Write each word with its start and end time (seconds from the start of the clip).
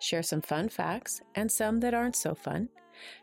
Share 0.00 0.22
some 0.22 0.40
fun 0.40 0.68
facts 0.68 1.20
and 1.34 1.50
some 1.50 1.80
that 1.80 1.94
aren't 1.94 2.16
so 2.16 2.34
fun 2.34 2.68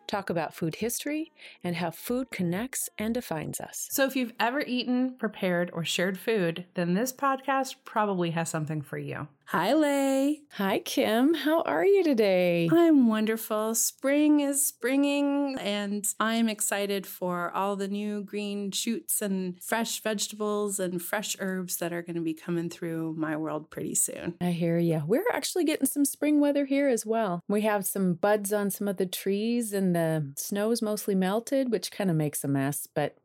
talk 0.07 0.29
about 0.29 0.53
food 0.53 0.75
history 0.75 1.31
and 1.63 1.75
how 1.75 1.91
food 1.91 2.29
connects 2.31 2.89
and 2.97 3.13
defines 3.13 3.59
us. 3.59 3.87
So, 3.91 4.05
if 4.05 4.15
you've 4.15 4.33
ever 4.39 4.61
eaten, 4.61 5.15
prepared, 5.17 5.71
or 5.73 5.83
shared 5.83 6.17
food, 6.17 6.65
then 6.75 6.93
this 6.93 7.13
podcast 7.13 7.75
probably 7.85 8.31
has 8.31 8.49
something 8.49 8.81
for 8.81 8.97
you. 8.97 9.27
Hi, 9.47 9.73
Leigh. 9.73 10.41
Hi, 10.53 10.79
Kim. 10.79 11.35
How 11.35 11.61
are 11.61 11.85
you 11.85 12.03
today? 12.03 12.67
I'm 12.71 13.07
wonderful. 13.07 13.75
Spring 13.75 14.39
is 14.39 14.65
springing, 14.65 15.57
and 15.59 16.03
I'm 16.19 16.49
excited 16.49 17.05
for 17.05 17.51
all 17.51 17.75
the 17.75 17.87
new 17.87 18.23
green 18.23 18.71
shoots 18.71 19.21
and 19.21 19.61
fresh 19.61 20.01
vegetables 20.01 20.79
and 20.79 20.99
fresh 20.99 21.35
herbs 21.39 21.77
that 21.77 21.93
are 21.93 22.01
going 22.01 22.15
to 22.15 22.21
be 22.21 22.33
coming 22.33 22.67
through 22.69 23.13
my 23.15 23.37
world 23.37 23.69
pretty 23.69 23.93
soon. 23.93 24.35
I 24.41 24.51
hear 24.51 24.79
you. 24.79 25.03
We're 25.05 25.29
actually 25.31 25.65
getting 25.65 25.85
some 25.85 26.05
spring 26.05 26.39
weather 26.39 26.65
here 26.65 26.89
as 26.89 27.05
well. 27.05 27.41
We 27.47 27.61
have 27.61 27.85
some 27.85 28.15
buds 28.15 28.51
on 28.51 28.71
some 28.71 28.87
of 28.87 28.97
the 28.97 29.05
trees, 29.05 29.71
and 29.71 29.95
the 29.95 30.33
snow's 30.35 30.81
mostly 30.81 31.13
melted, 31.13 31.71
which 31.71 31.91
kind 31.91 32.09
of 32.09 32.15
makes 32.15 32.43
a 32.43 32.47
mess, 32.47 32.87
but 32.95 33.17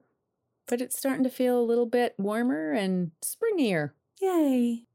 but 0.66 0.82
it's 0.82 0.98
starting 0.98 1.24
to 1.24 1.30
feel 1.30 1.58
a 1.58 1.64
little 1.64 1.86
bit 1.86 2.14
warmer 2.18 2.72
and 2.72 3.12
springier. 3.24 3.92
Yay. 4.20 4.87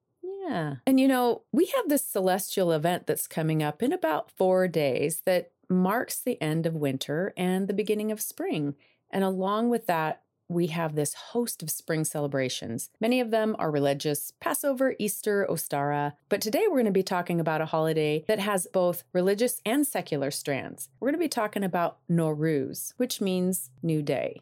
Yeah. 0.44 0.76
And 0.86 1.00
you 1.00 1.08
know, 1.08 1.44
we 1.52 1.66
have 1.76 1.90
this 1.90 2.06
celestial 2.06 2.72
event 2.72 3.08
that's 3.08 3.28
coming 3.28 3.64
up 3.64 3.82
in 3.82 3.94
about 3.94 4.32
four 4.32 4.68
days 4.68 5.22
that 5.26 5.52
marks 5.70 6.20
the 6.20 6.42
end 6.42 6.66
of 6.66 6.76
winter 6.76 7.34
and 7.38 7.68
the 7.68 7.74
beginning 7.74 8.12
of 8.12 8.22
spring. 8.22 8.76
And 9.10 9.24
along 9.24 9.70
with 9.70 9.88
that, 9.88 10.22
we 10.50 10.68
have 10.68 10.96
this 10.96 11.14
host 11.14 11.64
of 11.64 11.70
spring 11.70 12.04
celebrations. 12.04 12.90
Many 13.00 13.20
of 13.20 13.32
them 13.32 13.56
are 13.58 13.72
religious 13.72 14.32
Passover, 14.40 14.96
Easter, 15.00 15.48
Ostara. 15.50 16.14
But 16.30 16.42
today 16.42 16.66
we're 16.68 16.76
going 16.76 16.86
to 16.86 16.92
be 16.92 17.04
talking 17.04 17.40
about 17.40 17.62
a 17.62 17.66
holiday 17.66 18.24
that 18.28 18.40
has 18.40 18.68
both 18.72 19.04
religious 19.14 19.62
and 19.66 19.88
secular 19.88 20.32
strands. 20.32 20.90
We're 21.00 21.08
going 21.08 21.20
to 21.20 21.26
be 21.26 21.30
talking 21.30 21.64
about 21.64 21.98
Nowruz, 22.10 22.94
which 22.98 23.22
means 23.22 23.72
new 23.82 24.02
day. 24.02 24.42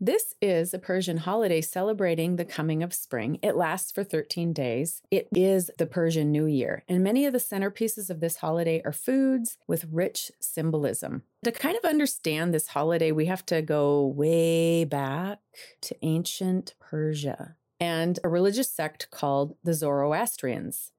This 0.00 0.36
is 0.40 0.72
a 0.72 0.78
Persian 0.78 1.16
holiday 1.16 1.60
celebrating 1.60 2.36
the 2.36 2.44
coming 2.44 2.84
of 2.84 2.94
spring. 2.94 3.40
It 3.42 3.56
lasts 3.56 3.90
for 3.90 4.04
13 4.04 4.52
days. 4.52 5.02
It 5.10 5.26
is 5.34 5.72
the 5.76 5.86
Persian 5.86 6.30
New 6.30 6.46
Year, 6.46 6.84
and 6.88 7.02
many 7.02 7.26
of 7.26 7.32
the 7.32 7.40
centerpieces 7.40 8.08
of 8.08 8.20
this 8.20 8.36
holiday 8.36 8.80
are 8.84 8.92
foods 8.92 9.58
with 9.66 9.88
rich 9.90 10.30
symbolism. 10.38 11.24
To 11.42 11.50
kind 11.50 11.76
of 11.76 11.84
understand 11.84 12.54
this 12.54 12.68
holiday, 12.68 13.10
we 13.10 13.26
have 13.26 13.44
to 13.46 13.60
go 13.60 14.06
way 14.06 14.84
back 14.84 15.40
to 15.80 15.96
ancient 16.02 16.74
Persia 16.78 17.56
and 17.80 18.20
a 18.22 18.28
religious 18.28 18.70
sect 18.70 19.10
called 19.10 19.56
the 19.64 19.74
Zoroastrians. 19.74 20.92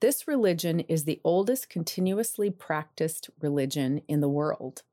This 0.00 0.26
religion 0.26 0.80
is 0.80 1.04
the 1.04 1.20
oldest 1.22 1.68
continuously 1.68 2.50
practiced 2.50 3.28
religion 3.40 4.00
in 4.08 4.20
the 4.20 4.28
world. 4.28 4.84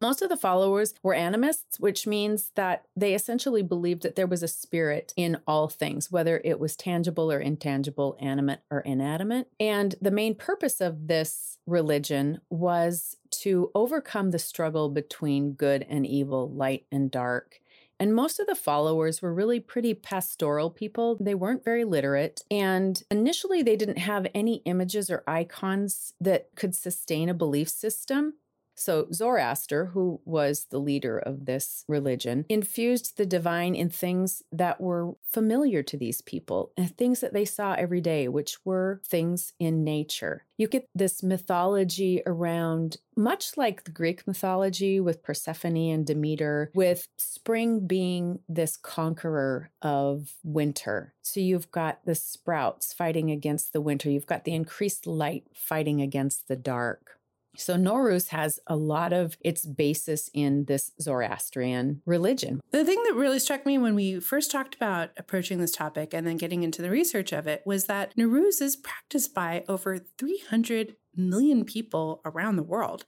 Most 0.00 0.22
of 0.22 0.28
the 0.28 0.36
followers 0.36 0.94
were 1.02 1.14
animists, 1.14 1.78
which 1.78 2.06
means 2.06 2.50
that 2.54 2.86
they 2.96 3.14
essentially 3.14 3.62
believed 3.62 4.02
that 4.02 4.16
there 4.16 4.26
was 4.26 4.42
a 4.42 4.48
spirit 4.48 5.12
in 5.16 5.38
all 5.46 5.68
things, 5.68 6.10
whether 6.10 6.40
it 6.44 6.58
was 6.58 6.76
tangible 6.76 7.30
or 7.30 7.40
intangible, 7.40 8.16
animate 8.20 8.60
or 8.70 8.80
inanimate. 8.80 9.48
And 9.58 9.94
the 10.00 10.10
main 10.10 10.34
purpose 10.34 10.80
of 10.80 11.08
this 11.08 11.58
religion 11.66 12.40
was 12.50 13.16
to 13.30 13.70
overcome 13.74 14.30
the 14.30 14.38
struggle 14.38 14.88
between 14.88 15.52
good 15.52 15.86
and 15.88 16.06
evil, 16.06 16.50
light 16.50 16.86
and 16.90 17.10
dark. 17.10 17.60
And 18.02 18.16
most 18.16 18.40
of 18.40 18.48
the 18.48 18.56
followers 18.56 19.22
were 19.22 19.32
really 19.32 19.60
pretty 19.60 19.94
pastoral 19.94 20.70
people. 20.70 21.16
They 21.20 21.36
weren't 21.36 21.64
very 21.64 21.84
literate. 21.84 22.42
And 22.50 23.00
initially, 23.12 23.62
they 23.62 23.76
didn't 23.76 23.98
have 23.98 24.26
any 24.34 24.56
images 24.64 25.08
or 25.08 25.22
icons 25.26 26.12
that 26.20 26.48
could 26.56 26.74
sustain 26.74 27.28
a 27.28 27.34
belief 27.34 27.68
system. 27.68 28.34
So, 28.74 29.06
Zoroaster, 29.12 29.86
who 29.86 30.20
was 30.24 30.66
the 30.70 30.78
leader 30.78 31.18
of 31.18 31.46
this 31.46 31.84
religion, 31.88 32.46
infused 32.48 33.16
the 33.16 33.26
divine 33.26 33.74
in 33.74 33.90
things 33.90 34.42
that 34.50 34.80
were 34.80 35.12
familiar 35.30 35.82
to 35.82 35.96
these 35.96 36.20
people 36.22 36.72
and 36.76 36.96
things 36.96 37.20
that 37.20 37.32
they 37.32 37.44
saw 37.44 37.74
every 37.74 38.00
day, 38.00 38.28
which 38.28 38.58
were 38.64 39.00
things 39.06 39.52
in 39.58 39.84
nature. 39.84 40.44
You 40.56 40.68
get 40.68 40.88
this 40.94 41.22
mythology 41.22 42.22
around, 42.24 42.98
much 43.16 43.56
like 43.56 43.84
the 43.84 43.90
Greek 43.90 44.26
mythology 44.26 45.00
with 45.00 45.22
Persephone 45.22 45.76
and 45.76 46.06
Demeter, 46.06 46.70
with 46.74 47.08
spring 47.18 47.86
being 47.86 48.40
this 48.48 48.76
conqueror 48.76 49.70
of 49.80 50.34
winter. 50.42 51.14
So, 51.22 51.40
you've 51.40 51.70
got 51.70 52.04
the 52.04 52.14
sprouts 52.14 52.92
fighting 52.92 53.30
against 53.30 53.72
the 53.72 53.80
winter, 53.80 54.10
you've 54.10 54.26
got 54.26 54.44
the 54.44 54.54
increased 54.54 55.06
light 55.06 55.44
fighting 55.54 56.00
against 56.00 56.48
the 56.48 56.56
dark. 56.56 57.18
So 57.56 57.76
Nowruz 57.76 58.28
has 58.28 58.58
a 58.66 58.76
lot 58.76 59.12
of 59.12 59.36
its 59.40 59.66
basis 59.66 60.30
in 60.32 60.64
this 60.64 60.92
Zoroastrian 61.00 62.02
religion. 62.06 62.60
The 62.70 62.84
thing 62.84 63.02
that 63.04 63.14
really 63.14 63.38
struck 63.38 63.66
me 63.66 63.76
when 63.78 63.94
we 63.94 64.20
first 64.20 64.50
talked 64.50 64.74
about 64.74 65.10
approaching 65.16 65.58
this 65.58 65.72
topic 65.72 66.14
and 66.14 66.26
then 66.26 66.38
getting 66.38 66.62
into 66.62 66.82
the 66.82 66.90
research 66.90 67.32
of 67.32 67.46
it 67.46 67.62
was 67.66 67.84
that 67.86 68.16
Nowruz 68.16 68.62
is 68.62 68.76
practiced 68.76 69.34
by 69.34 69.64
over 69.68 69.98
300 69.98 70.96
million 71.14 71.64
people 71.64 72.22
around 72.24 72.56
the 72.56 72.62
world 72.62 73.04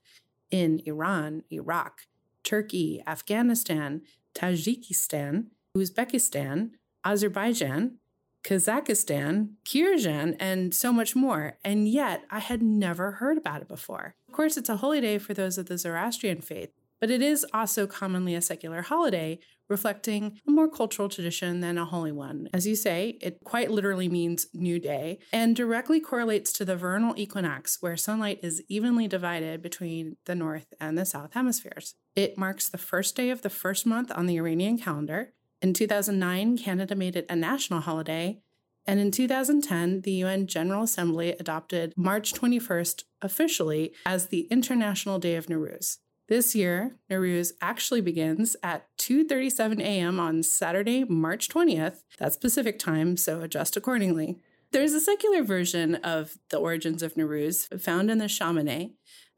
in 0.51 0.81
Iran, 0.85 1.43
Iraq, 1.51 2.03
Turkey, 2.43 3.03
Afghanistan, 3.07 4.03
Tajikistan, 4.35 5.47
Uzbekistan, 5.77 6.71
Azerbaijan, 7.05 7.99
Kazakhstan, 8.45 9.55
Kyrgyzstan, 9.65 10.37
and 10.39 10.75
so 10.75 10.93
much 10.93 11.17
more. 11.17 11.59
And 11.65 11.89
yet 11.89 12.25
I 12.31 12.41
had 12.41 12.63
never 12.63 13.13
heard 13.13 13.39
about 13.39 13.63
it 13.63 13.69
before. 13.69 14.15
Of 14.29 14.35
course, 14.35 14.57
it's 14.57 14.69
a 14.69 14.77
holy 14.77 15.01
day 15.01 15.19
for 15.19 15.33
those 15.35 15.57
of 15.57 15.67
the 15.67 15.79
Zoroastrian 15.79 16.43
faith, 16.43 16.71
but 17.01 17.11
it 17.11 17.23
is 17.23 17.47
also 17.55 17.87
commonly 17.87 18.35
a 18.35 18.43
secular 18.43 18.83
holiday, 18.83 19.39
reflecting 19.69 20.39
a 20.47 20.51
more 20.51 20.69
cultural 20.69 21.09
tradition 21.09 21.61
than 21.61 21.79
a 21.79 21.87
holy 21.87 22.13
one. 22.13 22.51
As 22.53 22.67
you 22.67 22.77
say, 22.77 23.19
it 23.23 23.39
quite 23.45 23.71
literally 23.71 24.11
means 24.11 24.47
new 24.53 24.79
day 24.79 25.19
and 25.33 25.57
directly 25.57 26.01
correlates 26.01 26.53
to 26.53 26.67
the 26.67 26.77
vernal 26.77 27.15
equinox, 27.17 27.79
where 27.81 27.97
sunlight 27.97 28.41
is 28.43 28.63
evenly 28.69 29.09
divided 29.09 29.63
between 29.63 30.17
the 30.27 30.35
north 30.35 30.75
and 30.79 30.99
the 30.99 31.07
south 31.07 31.33
hemispheres. 31.33 31.95
It 32.15 32.37
marks 32.37 32.69
the 32.69 32.79
first 32.79 33.17
day 33.17 33.31
of 33.31 33.41
the 33.41 33.51
first 33.51 33.87
month 33.87 34.13
on 34.15 34.27
the 34.27 34.37
Iranian 34.37 34.77
calendar 34.77 35.33
in 35.65 35.73
2009, 35.73 36.59
Canada 36.59 36.95
made 36.95 37.17
it 37.17 37.25
a 37.31 37.35
national 37.35 37.81
holiday. 37.81 38.39
And 38.87 39.01
in 39.01 39.11
2010, 39.11 40.03
the 40.03 40.13
UN 40.25 40.47
General 40.47 40.83
Assembly 40.83 41.31
adopted 41.41 41.95
March 41.97 42.35
21st 42.35 43.05
officially 43.23 43.95
as 44.05 44.27
the 44.27 44.43
International 44.51 45.19
Day 45.19 45.37
of 45.37 45.47
Nowruz. 45.47 46.01
This 46.29 46.55
year, 46.55 46.97
Nowruz 47.11 47.53
actually 47.63 48.03
begins 48.03 48.57
at 48.63 48.89
2:37 48.99 49.81
a.m. 49.81 50.21
on 50.21 50.43
Saturday, 50.43 51.03
March 51.05 51.49
20th. 51.49 52.03
That's 52.19 52.37
Pacific 52.37 52.79
time, 52.79 53.17
so 53.17 53.41
adjust 53.41 53.75
accordingly. 53.75 54.41
There's 54.75 54.93
a 54.93 54.99
secular 54.99 55.45
version 55.45 55.95
of 55.95 56.37
the 56.51 56.57
origins 56.57 57.05
of 57.05 57.15
Nowruz 57.15 57.81
found 57.81 58.11
in 58.11 58.19
the 58.19 58.25
Shahnameh, 58.25 58.91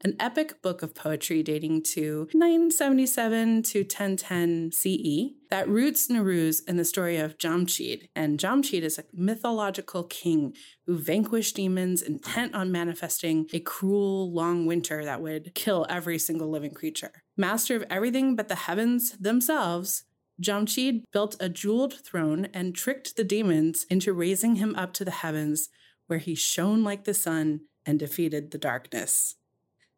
an 0.03 0.15
epic 0.19 0.63
book 0.63 0.81
of 0.81 0.95
poetry 0.95 1.43
dating 1.43 1.83
to 1.93 2.27
977 2.33 3.61
to 3.61 3.81
1010 3.81 4.71
CE 4.71 5.35
that 5.51 5.69
roots 5.69 6.07
Nowruz 6.07 6.61
in 6.67 6.77
the 6.77 6.83
story 6.83 7.17
of 7.17 7.37
Jamshid. 7.37 8.09
And 8.15 8.39
Jamshid 8.39 8.81
is 8.81 8.97
a 8.97 9.03
mythological 9.13 10.05
king 10.05 10.55
who 10.87 10.97
vanquished 10.97 11.55
demons 11.55 12.01
intent 12.01 12.55
on 12.55 12.71
manifesting 12.71 13.45
a 13.53 13.59
cruel, 13.59 14.33
long 14.33 14.65
winter 14.65 15.05
that 15.05 15.21
would 15.21 15.53
kill 15.53 15.85
every 15.87 16.17
single 16.17 16.49
living 16.49 16.71
creature. 16.71 17.23
Master 17.37 17.75
of 17.75 17.85
everything 17.91 18.35
but 18.35 18.47
the 18.47 18.55
heavens 18.55 19.11
themselves, 19.19 20.03
Jamshid 20.41 21.03
built 21.11 21.35
a 21.39 21.49
jeweled 21.49 21.93
throne 21.93 22.47
and 22.53 22.75
tricked 22.75 23.15
the 23.15 23.23
demons 23.23 23.85
into 23.89 24.13
raising 24.13 24.55
him 24.55 24.75
up 24.75 24.93
to 24.93 25.05
the 25.05 25.11
heavens, 25.11 25.69
where 26.07 26.19
he 26.19 26.35
shone 26.35 26.83
like 26.83 27.03
the 27.03 27.13
sun 27.13 27.61
and 27.85 27.99
defeated 27.99 28.51
the 28.51 28.57
darkness 28.57 29.35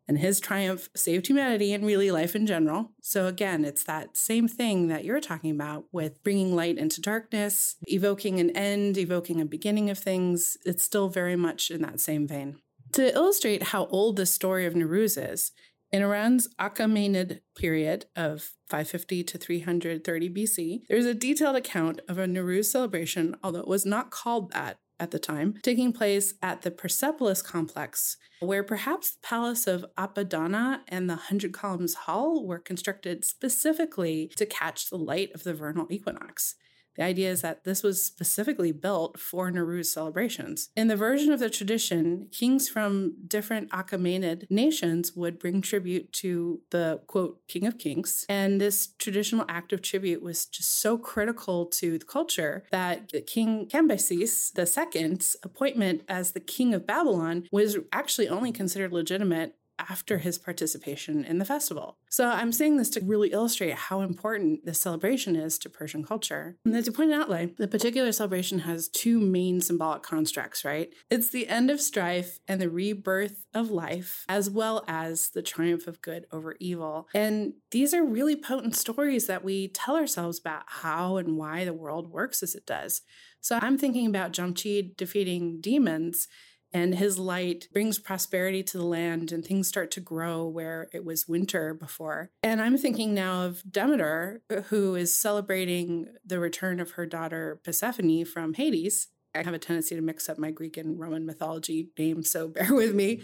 and 0.09 0.17
his 0.17 0.39
triumph 0.39 0.89
saved 0.95 1.27
humanity 1.27 1.71
and 1.71 1.85
really 1.85 2.09
life 2.09 2.35
in 2.35 2.47
general. 2.47 2.93
So, 2.99 3.27
again, 3.27 3.63
it's 3.63 3.83
that 3.83 4.17
same 4.17 4.47
thing 4.47 4.87
that 4.87 5.05
you're 5.05 5.21
talking 5.21 5.51
about 5.51 5.85
with 5.91 6.23
bringing 6.23 6.55
light 6.55 6.79
into 6.79 6.99
darkness, 6.99 7.75
evoking 7.85 8.39
an 8.39 8.49
end, 8.57 8.97
evoking 8.97 9.39
a 9.39 9.45
beginning 9.45 9.91
of 9.91 9.99
things. 9.99 10.57
It's 10.65 10.83
still 10.83 11.09
very 11.09 11.35
much 11.35 11.69
in 11.69 11.83
that 11.83 11.99
same 11.99 12.27
vein. 12.27 12.57
To 12.93 13.13
illustrate 13.13 13.61
how 13.61 13.85
old 13.85 14.15
the 14.15 14.25
story 14.25 14.65
of 14.65 14.73
Nowruz 14.73 15.15
is, 15.15 15.51
In 15.91 16.03
Iran's 16.03 16.47
Achaemenid 16.59 17.39
period 17.55 18.05
of 18.15 18.51
550 18.67 19.23
to 19.23 19.37
330 19.39 20.29
BC, 20.29 20.81
there's 20.87 21.05
a 21.05 21.15
detailed 21.15 21.55
account 21.55 22.01
of 22.07 22.19
a 22.19 22.27
Nowruz 22.27 22.65
celebration, 22.65 23.35
although 23.43 23.61
it 23.61 23.67
was 23.67 23.87
not 23.87 24.11
called 24.11 24.51
that 24.51 24.77
at 24.99 25.09
the 25.09 25.17
time, 25.17 25.55
taking 25.63 25.91
place 25.91 26.35
at 26.43 26.61
the 26.61 26.69
Persepolis 26.69 27.41
complex, 27.41 28.17
where 28.39 28.63
perhaps 28.63 29.11
the 29.11 29.19
palace 29.23 29.65
of 29.65 29.85
Apadana 29.97 30.81
and 30.89 31.09
the 31.09 31.15
Hundred 31.15 31.53
Columns 31.53 31.95
Hall 31.95 32.45
were 32.45 32.59
constructed 32.59 33.25
specifically 33.25 34.29
to 34.35 34.45
catch 34.45 34.89
the 34.89 34.97
light 34.97 35.31
of 35.33 35.43
the 35.43 35.53
vernal 35.53 35.87
equinox. 35.89 36.55
The 36.99 37.05
idea 37.05 37.31
is 37.31 37.41
that 37.41 37.63
this 37.63 37.81
was 37.81 38.03
specifically 38.03 38.73
built 38.73 39.17
for 39.17 39.49
Nowruz 39.49 39.85
celebrations. 39.85 40.69
In 40.75 40.89
the 40.89 40.97
version 40.97 41.31
of 41.31 41.39
the 41.39 41.49
tradition, 41.49 42.27
kings 42.29 42.67
from 42.67 43.13
different 43.25 43.69
Achaemenid 43.71 44.45
nations 44.49 45.15
would 45.15 45.39
bring 45.39 45.61
tribute 45.61 46.11
to 46.13 46.59
the 46.71 46.99
quote, 47.07 47.47
King 47.47 47.65
of 47.67 47.77
Kings. 47.77 48.25
And 48.27 48.59
this 48.59 48.87
traditional 48.97 49.45
act 49.47 49.71
of 49.71 49.81
tribute 49.81 50.21
was 50.21 50.45
just 50.45 50.81
so 50.81 50.97
critical 50.97 51.67
to 51.67 51.97
the 51.97 52.05
culture 52.05 52.65
that 52.73 53.13
King 53.27 53.69
Cambyses 53.71 54.51
II's 54.59 55.37
appointment 55.41 56.01
as 56.09 56.33
the 56.33 56.41
king 56.41 56.73
of 56.73 56.85
Babylon 56.85 57.47
was 57.49 57.77
actually 57.93 58.27
only 58.27 58.51
considered 58.51 58.91
legitimate 58.91 59.55
after 59.87 60.17
his 60.17 60.37
participation 60.37 61.23
in 61.23 61.37
the 61.37 61.45
festival. 61.45 61.97
So 62.09 62.27
I'm 62.27 62.51
saying 62.51 62.77
this 62.77 62.89
to 62.91 63.01
really 63.01 63.31
illustrate 63.31 63.73
how 63.73 64.01
important 64.01 64.65
this 64.65 64.81
celebration 64.81 65.35
is 65.35 65.57
to 65.59 65.69
Persian 65.69 66.03
culture. 66.03 66.57
And 66.65 66.75
as 66.75 66.87
you 66.87 66.91
pointed 66.91 67.19
out, 67.19 67.29
like, 67.29 67.57
the 67.57 67.67
particular 67.67 68.11
celebration 68.11 68.59
has 68.59 68.89
two 68.89 69.19
main 69.19 69.61
symbolic 69.61 70.03
constructs, 70.03 70.65
right? 70.65 70.89
It's 71.09 71.29
the 71.29 71.47
end 71.47 71.69
of 71.69 71.81
strife 71.81 72.39
and 72.47 72.59
the 72.59 72.69
rebirth 72.69 73.45
of 73.53 73.71
life, 73.71 74.25
as 74.27 74.49
well 74.49 74.83
as 74.87 75.29
the 75.29 75.41
triumph 75.41 75.87
of 75.87 76.01
good 76.01 76.25
over 76.31 76.55
evil. 76.59 77.07
And 77.13 77.53
these 77.71 77.93
are 77.93 78.03
really 78.03 78.35
potent 78.35 78.75
stories 78.75 79.27
that 79.27 79.43
we 79.43 79.67
tell 79.69 79.95
ourselves 79.95 80.39
about 80.39 80.63
how 80.65 81.17
and 81.17 81.37
why 81.37 81.65
the 81.65 81.73
world 81.73 82.11
works 82.11 82.43
as 82.43 82.55
it 82.55 82.65
does. 82.65 83.01
So 83.41 83.57
I'm 83.61 83.77
thinking 83.77 84.05
about 84.05 84.33
Jamshid 84.33 84.97
defeating 84.97 85.61
demons 85.61 86.27
and 86.71 86.95
his 86.95 87.17
light 87.17 87.67
brings 87.73 87.99
prosperity 87.99 88.63
to 88.63 88.77
the 88.77 88.85
land 88.85 89.31
and 89.31 89.43
things 89.43 89.67
start 89.67 89.91
to 89.91 89.99
grow 89.99 90.45
where 90.45 90.89
it 90.93 91.03
was 91.03 91.27
winter 91.27 91.73
before. 91.73 92.29
And 92.43 92.61
I'm 92.61 92.77
thinking 92.77 93.13
now 93.13 93.45
of 93.45 93.63
Demeter, 93.69 94.41
who 94.65 94.95
is 94.95 95.15
celebrating 95.15 96.07
the 96.25 96.39
return 96.39 96.79
of 96.79 96.91
her 96.91 97.05
daughter 97.05 97.59
Persephone 97.63 98.25
from 98.25 98.53
Hades. 98.53 99.07
I 99.33 99.43
have 99.43 99.53
a 99.53 99.59
tendency 99.59 99.95
to 99.95 100.01
mix 100.01 100.29
up 100.29 100.37
my 100.37 100.51
Greek 100.51 100.77
and 100.77 100.99
Roman 100.99 101.25
mythology 101.25 101.89
names, 101.97 102.31
so 102.31 102.47
bear 102.49 102.73
with 102.73 102.93
me. 102.93 103.21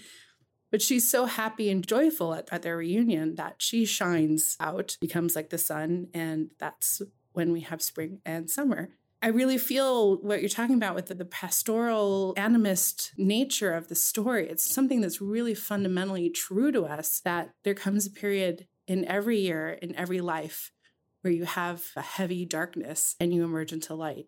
But 0.72 0.82
she's 0.82 1.10
so 1.10 1.26
happy 1.26 1.70
and 1.70 1.88
joyful 1.88 2.34
at, 2.34 2.50
at 2.52 2.64
their 2.64 2.78
reunion 2.78 3.36
that 3.36 3.56
she 3.60 3.86
shines 3.86 4.58
out, 4.60 4.98
becomes 5.00 5.36
like 5.36 5.50
the 5.50 5.58
sun, 5.58 6.08
and 6.14 6.52
that's 6.60 7.02
when 7.34 7.52
we 7.52 7.62
have 7.62 7.82
spring 7.82 8.20
and 8.26 8.50
summer. 8.50 8.90
I 9.22 9.30
really 9.30 9.58
feel 9.58 10.18
what 10.18 10.42
you're 10.42 10.50
talking 10.50 10.76
about 10.76 10.96
with 10.96 11.08
the, 11.08 11.16
the, 11.16 11.26
pastoral 11.26 12.34
animist 12.38 13.12
nature 13.18 13.74
of 13.74 13.88
the 13.88 13.96
story. 13.96 14.48
It's 14.48 14.70
something 14.70 15.02
that's 15.02 15.22
really 15.22 15.56
fundamentally 15.56 16.30
true 16.30 16.72
to 16.72 16.84
us 16.84 17.22
that 17.22 17.52
there 17.64 17.74
comes 17.74 18.06
a 18.06 18.12
period 18.12 18.68
in 18.88 19.04
every 19.06 19.40
year, 19.40 19.70
in 19.82 19.96
every 19.96 20.22
life, 20.22 20.72
where 21.22 21.34
you 21.34 21.46
have 21.46 21.88
a 21.96 22.02
heavy 22.02 22.46
darkness 22.46 23.16
and 23.20 23.34
you 23.34 23.44
emerge 23.44 23.74
into 23.74 23.96
light. 23.96 24.28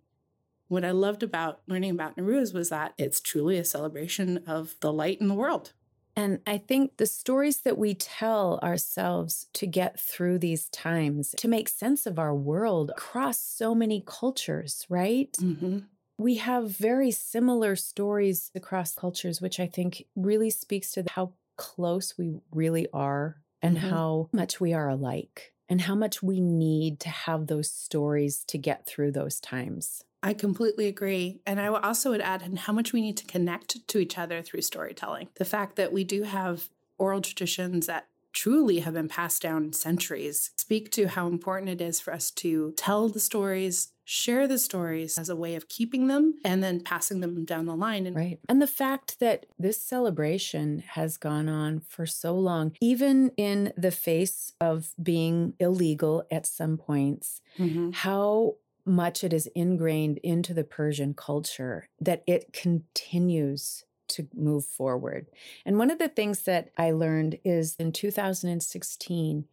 What 0.68 0.84
I 0.84 0.92
loved 0.92 1.24
about 1.24 1.62
learning 1.68 1.92
about 1.92 2.18
Nowruz 2.18 2.54
was 2.54 2.70
that 2.70 2.94
it's 2.98 3.22
truly 3.22 3.58
a 3.58 3.64
celebration 3.64 4.44
of 4.48 4.76
the 4.82 4.92
light 4.92 5.22
in 5.22 5.28
the 5.28 5.34
world. 5.34 5.74
And 6.18 6.40
I 6.48 6.58
think 6.58 6.98
the 6.98 7.06
stories 7.06 7.62
that 7.62 7.78
we 7.78 7.94
tell 7.94 8.60
ourselves 8.64 9.46
to 9.54 9.68
get 9.68 10.00
through 10.00 10.40
these 10.40 10.68
times, 10.70 11.36
to 11.38 11.48
make 11.48 11.70
sense 11.70 12.08
of 12.08 12.18
our 12.18 12.34
world 12.34 12.90
across 12.90 13.38
so 13.38 13.76
many 13.76 14.04
cultures, 14.06 14.84
right? 14.90 15.32
Mm-hmm. 15.34 15.80
We 16.18 16.38
have 16.38 16.72
very 16.72 17.12
similar 17.12 17.76
stories 17.76 18.50
across 18.56 18.96
cultures, 18.96 19.42
which 19.42 19.60
I 19.60 19.68
think 19.68 20.06
really 20.16 20.50
speaks 20.50 20.92
to 20.94 21.06
how 21.08 21.34
close 21.56 22.18
we 22.18 22.40
really 22.52 22.88
are 22.92 23.38
and 23.62 23.78
mm-hmm. 23.78 23.90
how 23.90 24.30
much 24.32 24.60
we 24.60 24.74
are 24.74 24.90
alike 24.90 25.54
and 25.70 25.82
how 25.82 25.94
much 25.94 26.24
we 26.24 26.42
need 26.42 27.00
to 27.02 27.10
have 27.10 27.46
those 27.46 27.70
stories 27.70 28.44
to 28.46 28.58
get 28.58 28.88
through 28.88 29.12
those 29.12 29.40
times. 29.40 30.04
I 30.28 30.34
completely 30.34 30.88
agree. 30.88 31.40
And 31.46 31.60
I 31.60 31.68
also 31.68 32.10
would 32.10 32.22
add 32.22 32.42
in 32.42 32.58
how 32.58 32.74
much 32.74 32.92
we 32.92 33.02
need 33.02 33.16
to 33.18 33.26
connect 33.26 33.88
to 33.88 33.98
each 33.98 34.18
other 34.18 34.42
through 34.42 34.62
storytelling. 34.62 35.30
The 35.36 35.46
fact 35.46 35.78
that 35.78 35.94
we 35.94 36.04
do 36.04 36.24
have 36.24 36.70
oral 36.98 37.22
traditions 37.22 37.88
that 37.88 38.08
truly 38.34 38.80
have 38.80 38.94
been 38.94 39.08
passed 39.08 39.42
down 39.42 39.74
centuries 39.74 40.52
speak 40.58 40.92
to 40.92 41.08
how 41.08 41.28
important 41.28 41.70
it 41.70 41.82
is 41.82 42.00
for 42.00 42.14
us 42.14 42.30
to 42.30 42.74
tell 42.78 43.08
the 43.08 43.20
stories, 43.20 43.94
share 44.04 44.48
the 44.48 44.60
stories 44.60 45.18
as 45.18 45.30
a 45.30 45.36
way 45.36 45.56
of 45.56 45.70
keeping 45.70 46.08
them 46.08 46.36
and 46.46 46.62
then 46.62 46.82
passing 46.82 47.22
them 47.22 47.46
down 47.46 47.66
the 47.66 47.76
line. 47.76 48.06
And 48.06 48.16
right. 48.16 48.40
And 48.48 48.62
the 48.62 48.68
fact 48.68 49.20
that 49.20 49.46
this 49.58 49.82
celebration 49.82 50.84
has 50.90 51.18
gone 51.18 51.50
on 51.50 51.80
for 51.80 52.06
so 52.06 52.38
long, 52.38 52.74
even 52.82 53.32
in 53.38 53.74
the 53.76 53.92
face 53.92 54.52
of 54.62 54.92
being 55.02 55.54
illegal 55.60 56.24
at 56.30 56.46
some 56.46 56.78
points, 56.78 57.42
mm-hmm. 57.58 57.92
how 57.92 58.58
much 58.88 59.24
it 59.24 59.34
is 59.34 59.48
ingrained 59.56 60.18
into 60.20 60.54
the 60.54 60.64
Persian 60.64 61.14
culture 61.14 61.90
that 62.00 62.24
it 62.26 62.54
continues 62.54 63.84
to 64.10 64.28
move 64.34 64.66
forward. 64.66 65.28
And 65.66 65.78
one 65.78 65.92
of 65.92 66.00
the 66.00 66.08
things 66.08 66.44
that 66.44 66.72
I 66.78 66.92
learned 66.92 67.40
is 67.44 67.76
in 67.78 67.92
2016, 67.92 69.46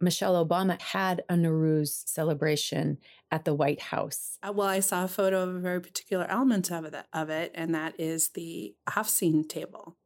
Michelle 0.00 0.46
Obama 0.46 0.80
had 0.80 1.24
a 1.28 1.34
Nowruz 1.34 2.06
celebration 2.06 2.98
at 3.30 3.44
the 3.44 3.54
White 3.54 3.82
House. 3.82 4.38
Uh, 4.42 4.52
well, 4.52 4.68
I 4.68 4.80
saw 4.80 5.04
a 5.04 5.08
photo 5.08 5.42
of 5.42 5.54
a 5.54 5.60
very 5.60 5.80
particular 5.80 6.26
element 6.28 6.70
of 6.70 6.84
it, 6.84 6.94
of 7.12 7.30
it, 7.30 7.50
and 7.54 7.74
that 7.74 7.98
is 7.98 8.30
the 8.30 8.74
Hafsin 8.88 9.48
table. 9.48 9.96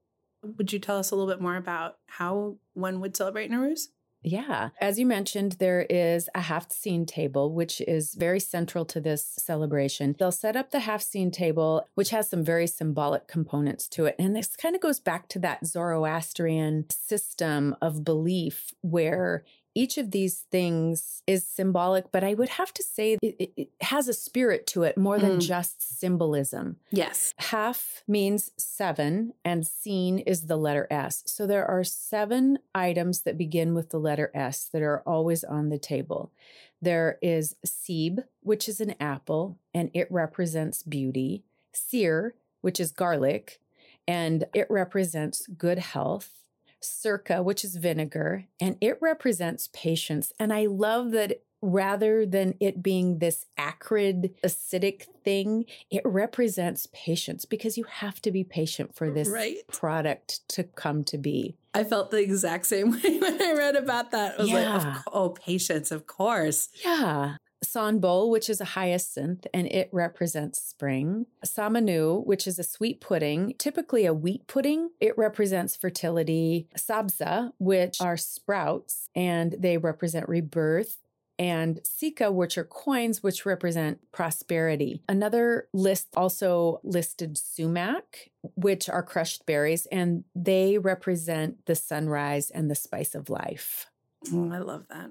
Would 0.43 0.73
you 0.73 0.79
tell 0.79 0.99
us 0.99 1.11
a 1.11 1.15
little 1.15 1.33
bit 1.33 1.41
more 1.41 1.57
about 1.57 1.99
how 2.07 2.57
one 2.73 3.01
would 3.01 3.17
celebrate 3.17 3.51
Nowruz? 3.51 3.89
Yeah. 4.23 4.71
As 4.81 4.99
you 4.99 5.07
mentioned, 5.07 5.53
there 5.53 5.87
is 5.91 6.29
a 6.35 6.41
Hafsin 6.41 7.07
table, 7.07 7.53
which 7.53 7.81
is 7.81 8.15
very 8.15 8.41
central 8.41 8.85
to 8.87 9.01
this 9.01 9.25
celebration. 9.25 10.15
They'll 10.19 10.31
set 10.31 10.57
up 10.57 10.71
the 10.71 10.79
Hafsin 10.79 11.33
table, 11.33 11.89
which 11.95 12.11
has 12.11 12.31
some 12.31 12.45
very 12.45 12.67
symbolic 12.67 13.27
components 13.27 13.89
to 13.89 14.07
it. 14.07 14.17
And 14.19 14.37
this 14.37 14.57
kind 14.57 14.75
of 14.77 14.81
goes 14.81 15.01
back 15.01 15.29
to 15.31 15.39
that 15.41 15.67
Zoroastrian 15.67 16.87
system 16.91 17.77
of 17.83 18.05
belief 18.05 18.73
where 18.81 19.45
each 19.75 19.99
of 19.99 20.11
these 20.11 20.41
things 20.51 21.23
is 21.27 21.47
symbolic, 21.47 22.13
but 22.13 22.23
I 22.23 22.35
would 22.35 22.51
have 22.51 22.73
to 22.75 22.83
say 22.83 23.17
it, 23.23 23.53
it, 23.57 23.69
has 23.81 24.09
a 24.09 24.13
spirit 24.13 24.67
to 24.69 24.83
it 24.83 24.99
more 24.99 25.19
than 25.19 25.39
mm. 25.39 25.41
just 25.41 25.99
symbolism. 25.99 26.77
Yes. 26.91 27.35
Half 27.39 28.03
means 28.07 28.51
seven, 28.57 29.33
and 29.45 29.67
seen 29.67 30.19
is 30.19 30.47
the 30.47 30.57
letter 30.57 30.87
S. 30.91 31.23
So 31.27 31.47
there 31.47 31.67
are 31.67 31.85
seven 31.85 32.59
items 32.75 33.23
that 33.23 33.39
begin 33.39 33.75
with 33.75 33.91
the 33.91 34.01
letter 34.01 34.31
S 34.35 34.69
that 34.73 34.83
are 34.83 35.03
always 35.07 35.45
on 35.45 35.69
the 35.69 35.79
table. 35.79 36.33
There 36.81 37.19
is 37.23 37.57
Sib, 37.65 38.25
which 38.41 38.69
is 38.69 38.81
an 38.81 38.95
apple, 39.01 39.59
and 39.73 39.91
it 39.95 40.11
represents 40.11 40.83
beauty. 40.83 41.45
Seer, 41.73 42.35
which 42.61 42.79
is 42.79 42.93
garlic, 42.93 43.61
and 44.07 44.45
it 44.53 44.67
represents 44.69 45.47
good 45.47 45.79
health 45.79 46.42
sirka, 46.85 47.43
which 47.43 47.65
is 47.65 47.77
vinegar, 47.77 48.47
and 48.61 48.77
it 48.81 48.99
represents 49.01 49.69
patience. 49.73 50.33
And 50.39 50.53
I 50.53 50.67
love 50.67 51.13
that 51.13 51.43
rather 51.63 52.27
than 52.27 52.55
it 52.59 52.83
being 52.83 53.19
this 53.19 53.47
acrid, 53.57 54.35
acidic 54.45 55.07
thing, 55.25 55.65
it 55.91 56.03
represents 56.05 56.89
patience 56.93 57.45
because 57.45 57.79
you 57.79 57.85
have 57.85 58.21
to 58.21 58.33
be 58.33 58.43
patient 58.43 58.95
for 58.95 59.11
this 59.11 59.29
right? 59.29 59.59
product 59.71 60.47
to 60.49 60.65
come 60.65 61.05
to 61.05 61.17
be. 61.17 61.57
I 61.73 61.85
felt 61.85 62.11
the 62.11 62.19
exact 62.19 62.67
same 62.67 62.91
way 63.03 63.19
when 63.19 63.41
I 63.41 63.53
read 63.53 63.77
about 63.77 64.11
that. 64.11 64.39
I 64.39 64.43
was 64.43 64.51
yeah. 64.51 64.77
like, 64.77 64.97
oh, 65.13 65.31
patience, 65.31 65.93
of 65.93 66.07
course. 66.07 66.69
Yeah. 66.85 67.37
Sanbul, 67.65 68.31
which 68.31 68.51
is 68.51 68.61
a 68.61 68.67
hyacinth, 68.67 69.47
and 69.55 69.67
it 69.67 69.89
represents 69.93 70.61
spring. 70.61 71.27
Samanu, 71.45 72.25
which 72.27 72.47
is 72.47 72.59
a 72.59 72.65
sweet 72.65 73.01
pudding, 73.01 73.55
typically 73.59 74.05
a 74.05 74.15
wheat 74.15 74.47
pudding. 74.47 74.91
It 75.01 75.17
represents 75.17 75.77
fertility. 75.77 76.69
Sabza, 76.77 77.53
which 77.59 78.01
are 78.01 78.17
sprouts, 78.17 79.09
and 79.15 79.55
they 79.59 79.79
represent 79.79 80.29
rebirth 80.29 80.99
and 81.39 81.81
Sika, 81.83 82.31
which 82.31 82.57
are 82.59 82.65
coins, 82.65 83.23
which 83.23 83.45
represent 83.47 83.99
prosperity. 84.13 85.03
Another 85.09 85.69
list 85.73 86.09
also 86.17 86.81
listed 86.85 87.37
sumac, 87.37 88.31
which 88.55 88.89
are 88.89 89.03
crushed 89.03 89.45
berries, 89.47 89.87
and 89.87 90.25
they 90.35 90.79
represent 90.79 91.67
the 91.67 91.75
sunrise 91.75 92.51
and 92.51 92.71
the 92.71 92.75
spice 92.75 93.15
of 93.15 93.31
life. 93.31 93.87
Oh, 94.33 94.53
I 94.53 94.59
love 94.59 94.87
that. 94.89 95.11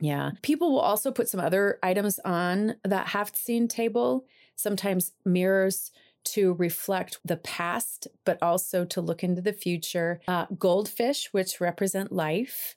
Yeah. 0.00 0.32
People 0.42 0.72
will 0.72 0.80
also 0.80 1.10
put 1.10 1.28
some 1.28 1.40
other 1.40 1.78
items 1.82 2.18
on 2.24 2.76
that 2.84 3.08
Hafsin 3.08 3.68
table, 3.68 4.26
sometimes 4.56 5.12
mirrors 5.24 5.90
to 6.24 6.54
reflect 6.54 7.18
the 7.24 7.36
past, 7.36 8.08
but 8.24 8.38
also 8.42 8.84
to 8.86 9.00
look 9.00 9.22
into 9.22 9.42
the 9.42 9.52
future. 9.52 10.20
Uh, 10.26 10.46
goldfish, 10.58 11.28
which 11.32 11.60
represent 11.60 12.12
life. 12.12 12.76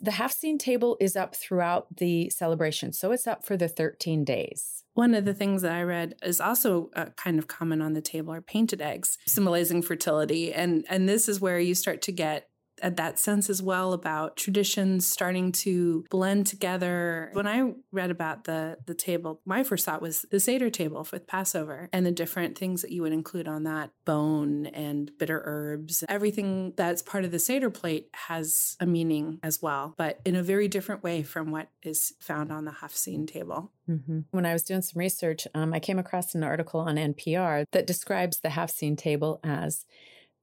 The 0.00 0.12
half 0.12 0.32
scene 0.32 0.56
table 0.56 0.96
is 1.00 1.16
up 1.16 1.34
throughout 1.34 1.96
the 1.96 2.30
celebration, 2.30 2.92
so 2.92 3.12
it's 3.12 3.26
up 3.26 3.44
for 3.44 3.56
the 3.56 3.68
13 3.68 4.24
days. 4.24 4.84
One 4.94 5.14
of 5.14 5.24
the 5.24 5.34
things 5.34 5.62
that 5.62 5.72
I 5.72 5.82
read 5.82 6.14
is 6.22 6.40
also 6.40 6.90
uh, 6.94 7.06
kind 7.16 7.38
of 7.38 7.48
common 7.48 7.82
on 7.82 7.92
the 7.92 8.00
table 8.00 8.32
are 8.32 8.40
painted 8.40 8.80
eggs, 8.80 9.18
symbolizing 9.26 9.82
fertility, 9.82 10.52
and 10.52 10.84
and 10.88 11.08
this 11.08 11.28
is 11.28 11.40
where 11.40 11.58
you 11.58 11.74
start 11.74 12.02
to 12.02 12.12
get 12.12 12.49
that 12.82 13.18
sense 13.18 13.50
as 13.50 13.62
well 13.62 13.92
about 13.92 14.36
traditions 14.36 15.06
starting 15.06 15.52
to 15.52 16.04
blend 16.10 16.46
together. 16.46 17.30
When 17.32 17.46
I 17.46 17.72
read 17.92 18.10
about 18.10 18.44
the 18.44 18.78
the 18.86 18.94
table, 18.94 19.40
my 19.44 19.62
first 19.62 19.84
thought 19.84 20.02
was 20.02 20.24
the 20.30 20.40
Seder 20.40 20.70
table 20.70 21.06
with 21.12 21.26
Passover 21.26 21.88
and 21.92 22.04
the 22.04 22.12
different 22.12 22.56
things 22.56 22.82
that 22.82 22.90
you 22.90 23.02
would 23.02 23.12
include 23.12 23.48
on 23.48 23.64
that 23.64 23.90
bone 24.04 24.66
and 24.66 25.10
bitter 25.18 25.42
herbs. 25.44 26.04
Everything 26.08 26.72
that's 26.76 27.02
part 27.02 27.24
of 27.24 27.30
the 27.30 27.38
Seder 27.38 27.70
plate 27.70 28.08
has 28.12 28.76
a 28.80 28.86
meaning 28.86 29.38
as 29.42 29.62
well, 29.62 29.94
but 29.96 30.20
in 30.24 30.36
a 30.36 30.42
very 30.42 30.68
different 30.68 31.02
way 31.02 31.22
from 31.22 31.50
what 31.50 31.68
is 31.82 32.14
found 32.20 32.52
on 32.52 32.64
the 32.64 32.72
Hafsin 32.72 33.26
table. 33.26 33.70
Mm-hmm. 33.88 34.20
When 34.30 34.46
I 34.46 34.52
was 34.52 34.62
doing 34.62 34.82
some 34.82 34.98
research, 34.98 35.46
um, 35.54 35.74
I 35.74 35.80
came 35.80 35.98
across 35.98 36.34
an 36.34 36.44
article 36.44 36.80
on 36.80 36.96
NPR 36.96 37.64
that 37.72 37.86
describes 37.86 38.38
the 38.38 38.50
Hafsin 38.50 38.96
table 38.96 39.40
as 39.42 39.84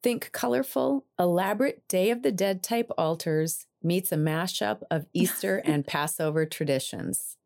Think 0.03 0.31
colorful, 0.31 1.05
elaborate 1.19 1.87
Day 1.87 2.11
of 2.11 2.21
the 2.21 2.31
Dead 2.31 2.61
type 2.61 2.91
altars 2.97 3.65
meets 3.81 4.11
a 4.11 4.15
mashup 4.15 4.81
of 4.91 5.07
Easter 5.13 5.57
and 5.57 5.85
Passover 5.85 6.45
traditions. 6.45 7.37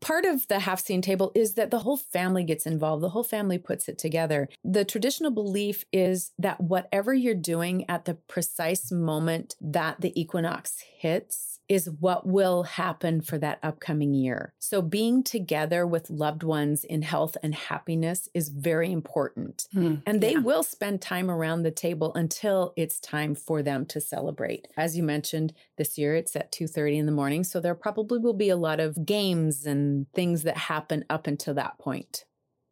Part 0.00 0.24
of 0.24 0.48
the 0.48 0.60
half 0.60 0.80
scene 0.80 1.02
table 1.02 1.30
is 1.34 1.54
that 1.54 1.70
the 1.70 1.80
whole 1.80 1.96
family 1.96 2.44
gets 2.44 2.66
involved. 2.66 3.02
The 3.02 3.10
whole 3.10 3.24
family 3.24 3.58
puts 3.58 3.88
it 3.88 3.98
together. 3.98 4.48
The 4.64 4.84
traditional 4.84 5.30
belief 5.30 5.84
is 5.92 6.32
that 6.38 6.60
whatever 6.60 7.12
you're 7.12 7.34
doing 7.34 7.88
at 7.88 8.06
the 8.06 8.14
precise 8.14 8.90
moment 8.90 9.56
that 9.60 10.00
the 10.00 10.18
equinox 10.18 10.82
hits, 10.98 11.50
is 11.70 11.88
what 11.88 12.26
will 12.26 12.64
happen 12.64 13.20
for 13.20 13.38
that 13.38 13.60
upcoming 13.62 14.12
year. 14.12 14.52
So, 14.58 14.82
being 14.82 15.22
together 15.22 15.86
with 15.86 16.10
loved 16.10 16.42
ones 16.42 16.82
in 16.82 17.02
health 17.02 17.36
and 17.44 17.54
happiness 17.54 18.28
is 18.34 18.48
very 18.48 18.90
important. 18.90 19.68
Mm, 19.72 20.02
and 20.04 20.20
they 20.20 20.32
yeah. 20.32 20.40
will 20.40 20.64
spend 20.64 21.00
time 21.00 21.30
around 21.30 21.62
the 21.62 21.70
table 21.70 22.12
until 22.16 22.72
it's 22.76 22.98
time 22.98 23.36
for 23.36 23.62
them 23.62 23.86
to 23.86 24.00
celebrate. 24.00 24.66
As 24.76 24.96
you 24.96 25.04
mentioned, 25.04 25.52
this 25.78 25.96
year 25.96 26.16
it's 26.16 26.34
at 26.34 26.50
2:30 26.50 26.98
in 26.98 27.06
the 27.06 27.12
morning, 27.12 27.44
so 27.44 27.60
there 27.60 27.76
probably 27.76 28.18
will 28.18 28.34
be 28.34 28.48
a 28.48 28.56
lot 28.56 28.80
of 28.80 29.06
games 29.06 29.64
and 29.64 29.89
things 30.14 30.42
that 30.42 30.56
happen 30.56 31.04
up 31.08 31.26
until 31.26 31.54
that 31.54 31.78
point. 31.78 32.24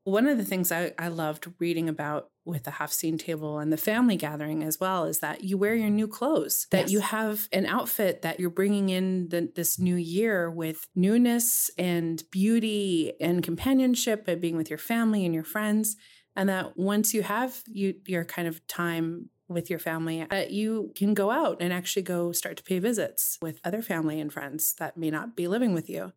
One 0.04 0.26
of 0.26 0.38
the 0.38 0.44
things 0.44 0.72
I, 0.72 0.92
I 0.98 1.08
loved 1.08 1.52
reading 1.58 1.88
about 1.88 2.30
with 2.46 2.64
the 2.64 2.70
half 2.72 2.90
scene 2.90 3.18
table 3.18 3.58
and 3.58 3.70
the 3.70 3.76
family 3.76 4.16
gathering 4.16 4.62
as 4.62 4.80
well 4.80 5.04
is 5.04 5.18
that 5.18 5.44
you 5.44 5.58
wear 5.58 5.74
your 5.74 5.90
new 5.90 6.08
clothes, 6.08 6.66
that 6.70 6.84
yes. 6.84 6.90
you 6.92 7.00
have 7.00 7.46
an 7.52 7.66
outfit 7.66 8.22
that 8.22 8.40
you're 8.40 8.48
bringing 8.48 8.88
in 8.88 9.28
the, 9.28 9.52
this 9.54 9.78
new 9.78 9.96
year 9.96 10.50
with 10.50 10.86
newness 10.96 11.70
and 11.76 12.22
beauty 12.32 13.12
and 13.20 13.42
companionship 13.42 14.26
and 14.26 14.40
being 14.40 14.56
with 14.56 14.70
your 14.70 14.78
family 14.78 15.26
and 15.26 15.34
your 15.34 15.44
friends. 15.44 15.96
And 16.34 16.48
that 16.48 16.78
once 16.78 17.12
you 17.12 17.22
have 17.22 17.62
you, 17.66 17.96
your 18.06 18.24
kind 18.24 18.48
of 18.48 18.66
time 18.66 19.28
with 19.48 19.68
your 19.68 19.78
family, 19.78 20.26
that 20.30 20.46
uh, 20.46 20.50
you 20.50 20.92
can 20.94 21.12
go 21.12 21.30
out 21.30 21.58
and 21.60 21.72
actually 21.72 22.02
go 22.02 22.32
start 22.32 22.56
to 22.56 22.62
pay 22.62 22.78
visits 22.78 23.38
with 23.42 23.60
other 23.64 23.82
family 23.82 24.20
and 24.20 24.32
friends 24.32 24.74
that 24.78 24.96
may 24.96 25.10
not 25.10 25.36
be 25.36 25.48
living 25.48 25.74
with 25.74 25.90
you. 25.90 26.12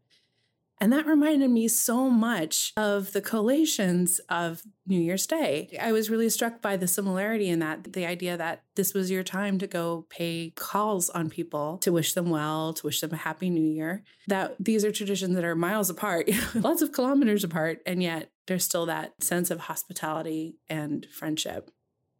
And 0.81 0.91
that 0.93 1.05
reminded 1.05 1.51
me 1.51 1.67
so 1.67 2.09
much 2.09 2.73
of 2.75 3.13
the 3.13 3.21
collations 3.21 4.19
of 4.29 4.63
New 4.87 4.99
Year's 4.99 5.27
Day. 5.27 5.77
I 5.79 5.91
was 5.91 6.09
really 6.09 6.27
struck 6.27 6.59
by 6.59 6.75
the 6.75 6.87
similarity 6.87 7.49
in 7.49 7.59
that 7.59 7.93
the 7.93 8.07
idea 8.07 8.35
that 8.35 8.63
this 8.75 8.95
was 8.95 9.11
your 9.11 9.21
time 9.21 9.59
to 9.59 9.67
go 9.67 10.07
pay 10.09 10.53
calls 10.55 11.11
on 11.11 11.29
people 11.29 11.77
to 11.83 11.91
wish 11.91 12.13
them 12.13 12.31
well, 12.31 12.73
to 12.73 12.87
wish 12.87 12.99
them 12.99 13.13
a 13.13 13.17
happy 13.17 13.51
new 13.51 13.63
year. 13.63 14.03
That 14.27 14.55
these 14.59 14.83
are 14.83 14.91
traditions 14.91 15.35
that 15.35 15.45
are 15.45 15.55
miles 15.55 15.91
apart, 15.91 16.27
lots 16.55 16.81
of 16.81 16.91
kilometers 16.91 17.43
apart, 17.43 17.81
and 17.85 18.01
yet 18.01 18.31
there's 18.47 18.65
still 18.65 18.87
that 18.87 19.13
sense 19.23 19.51
of 19.51 19.59
hospitality 19.59 20.55
and 20.67 21.05
friendship. 21.13 21.69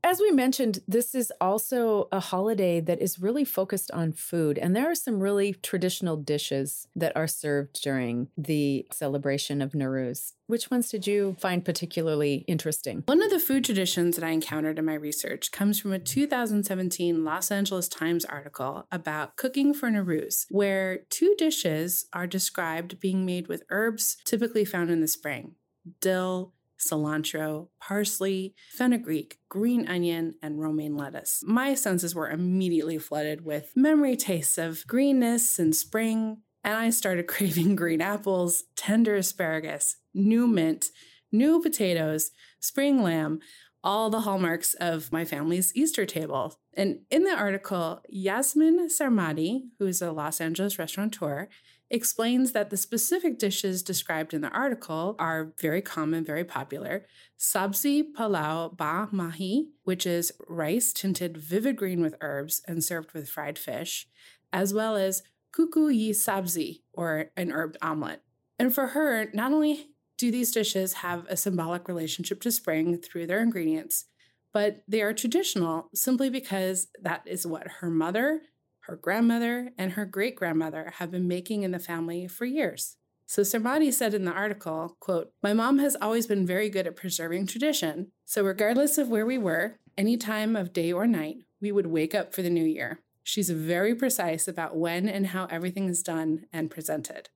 As 0.04 0.20
we 0.20 0.32
mentioned, 0.32 0.80
this 0.88 1.14
is 1.14 1.32
also 1.40 2.08
a 2.12 2.20
holiday 2.20 2.80
that 2.82 3.00
is 3.02 3.20
really 3.20 3.46
focused 3.46 3.92
on 3.92 4.14
food. 4.14 4.58
And 4.58 4.76
there 4.76 4.90
are 4.90 4.96
some 4.96 5.20
really 5.20 5.54
traditional 5.54 6.18
dishes 6.18 6.88
that 6.96 7.16
are 7.16 7.28
served 7.28 7.82
during 7.84 8.30
the 8.36 8.88
celebration 8.92 9.62
of 9.62 9.74
Nowruz. 9.74 10.34
Which 10.48 10.72
ones 10.72 10.90
did 10.90 11.06
you 11.06 11.38
find 11.40 11.64
particularly 11.64 12.46
interesting? 12.48 13.04
One 13.06 13.22
of 13.22 13.30
the 13.30 13.40
food 13.40 13.64
traditions 13.64 14.16
that 14.16 14.26
I 14.26 14.32
encountered 14.32 14.80
in 14.80 14.86
my 14.86 14.96
research 14.96 15.52
comes 15.52 15.80
from 15.80 15.94
a 15.94 16.00
2017 16.00 17.24
Los 17.24 17.52
Angeles 17.52 17.88
Times 17.88 18.26
article 18.26 18.88
about 18.92 19.38
cooking 19.38 19.72
for 19.74 19.90
Nowruz, 19.90 20.48
where 20.50 21.02
two 21.10 21.36
dishes 21.38 22.08
are 22.12 22.28
described 22.28 23.00
being 23.00 23.24
made 23.24 23.48
with 23.48 23.64
herbs 23.70 24.18
typically 24.26 24.66
found 24.66 24.90
in 24.90 25.00
the 25.00 25.08
spring 25.08 25.56
dill 26.00 26.54
cilantro, 26.82 27.68
parsley, 27.80 28.56
fenugreek, 28.72 29.38
green 29.50 29.88
onion, 29.88 30.36
and 30.42 30.60
romaine 30.60 30.98
lettuce. 30.98 31.44
My 31.46 31.76
senses 31.76 32.16
were 32.16 32.30
immediately 32.30 32.98
flooded 32.98 33.46
with 33.46 33.72
memory 33.76 34.16
tastes 34.16 34.58
of 34.58 34.86
greenness 34.88 35.60
and 35.60 35.76
spring, 35.76 36.38
and 36.64 36.76
I 36.76 36.90
started 36.90 37.28
craving 37.28 37.76
green 37.76 38.02
apples, 38.02 38.64
tender 38.76 39.16
asparagus, 39.16 39.98
new 40.14 40.48
mint, 40.48 40.88
new 41.32 41.62
potatoes, 41.62 42.32
spring 42.60 43.02
lamb, 43.02 43.40
all 43.84 44.10
the 44.10 44.22
hallmarks 44.22 44.74
of 44.76 45.12
my 45.12 45.26
family's 45.26 45.76
Easter 45.76 46.06
table. 46.06 46.56
And 46.74 47.00
in 47.10 47.24
the 47.24 47.36
article, 47.36 48.02
Yasmin 48.10 48.88
Sarmadi, 48.90 49.64
who 49.80 49.88
is 49.88 50.02
a 50.02 50.12
Los 50.12 50.40
Angeles 50.40 50.78
restaurateur, 50.78 51.48
explains 51.90 52.54
that 52.54 52.70
the 52.70 52.78
specific 52.78 53.38
dishes 53.38 53.84
described 53.84 54.34
in 54.34 54.42
the 54.42 54.50
article 54.50 55.16
are 55.20 55.54
very 55.60 55.82
common, 55.82 56.24
very 56.24 56.46
popular. 56.46 57.06
Sabzi 57.38 58.04
polo 58.16 58.74
ba 58.78 59.10
mahi, 59.12 59.70
which 59.84 60.06
is 60.06 60.32
rice 60.48 60.94
tinted 60.94 61.38
vivid 61.38 61.76
green 61.76 62.02
with 62.02 62.16
herbs 62.22 62.62
and 62.68 62.84
served 62.84 63.12
with 63.12 63.30
fried 63.30 63.60
fish, 63.60 64.08
as 64.54 64.74
well 64.74 64.96
as 64.96 65.24
kuku 65.54 65.94
yi 65.94 66.12
sabzi, 66.12 66.82
or 66.94 67.32
an 67.36 67.52
herb 67.52 67.76
omelet. 67.82 68.22
And 68.58 68.74
for 68.74 68.88
her, 68.88 69.30
not 69.34 69.52
only 69.52 69.91
do 70.22 70.32
these 70.32 70.52
dishes 70.52 70.94
have 70.94 71.26
a 71.28 71.36
symbolic 71.36 71.88
relationship 71.88 72.42
to 72.42 72.52
spring 72.52 72.98
through 72.98 73.26
their 73.26 73.42
ingredients, 73.42 74.06
but 74.54 74.84
they 74.88 75.02
are 75.02 75.14
traditional 75.14 75.90
simply 75.96 76.30
because 76.30 76.88
that 77.02 77.24
is 77.26 77.48
what 77.48 77.68
her 77.80 77.90
mother 77.90 78.42
her 78.86 78.96
grandmother 78.96 79.70
and 79.78 79.92
her 79.92 80.06
great 80.06 80.36
grandmother 80.36 80.92
have 80.98 81.12
been 81.12 81.28
making 81.28 81.64
in 81.64 81.72
the 81.72 81.80
family 81.80 82.28
for 82.28 82.46
years. 82.46 82.98
So 83.28 83.44
Sarmadi 83.44 83.94
said 83.94 84.14
in 84.14 84.26
the 84.26 84.34
article, 84.34 84.98
quote, 85.00 85.32
My 85.42 85.54
mom 85.54 85.80
has 85.80 85.96
always 86.02 86.28
been 86.28 86.46
very 86.46 86.68
good 86.68 86.88
at 86.88 86.96
preserving 86.96 87.48
tradition. 87.48 88.12
So 88.26 88.44
regardless 88.44 88.98
of 88.98 89.08
where 89.08 89.26
we 89.26 89.38
were, 89.38 89.78
any 89.98 90.18
time 90.18 90.56
of 90.56 90.74
day 90.74 90.92
or 90.92 91.08
night, 91.08 91.38
we 91.62 91.72
would 91.72 91.88
wake 91.88 92.16
up 92.16 92.34
for 92.34 92.42
the 92.42 92.50
new 92.50 92.66
year. 92.66 93.00
She's 93.24 93.52
very 93.52 93.94
precise 93.94 94.48
about 94.48 94.76
when 94.76 95.08
and 95.08 95.28
how 95.28 95.46
everything 95.46 95.88
is 95.88 96.02
done 96.02 96.48
and 96.52 96.72
presented. 96.72 97.30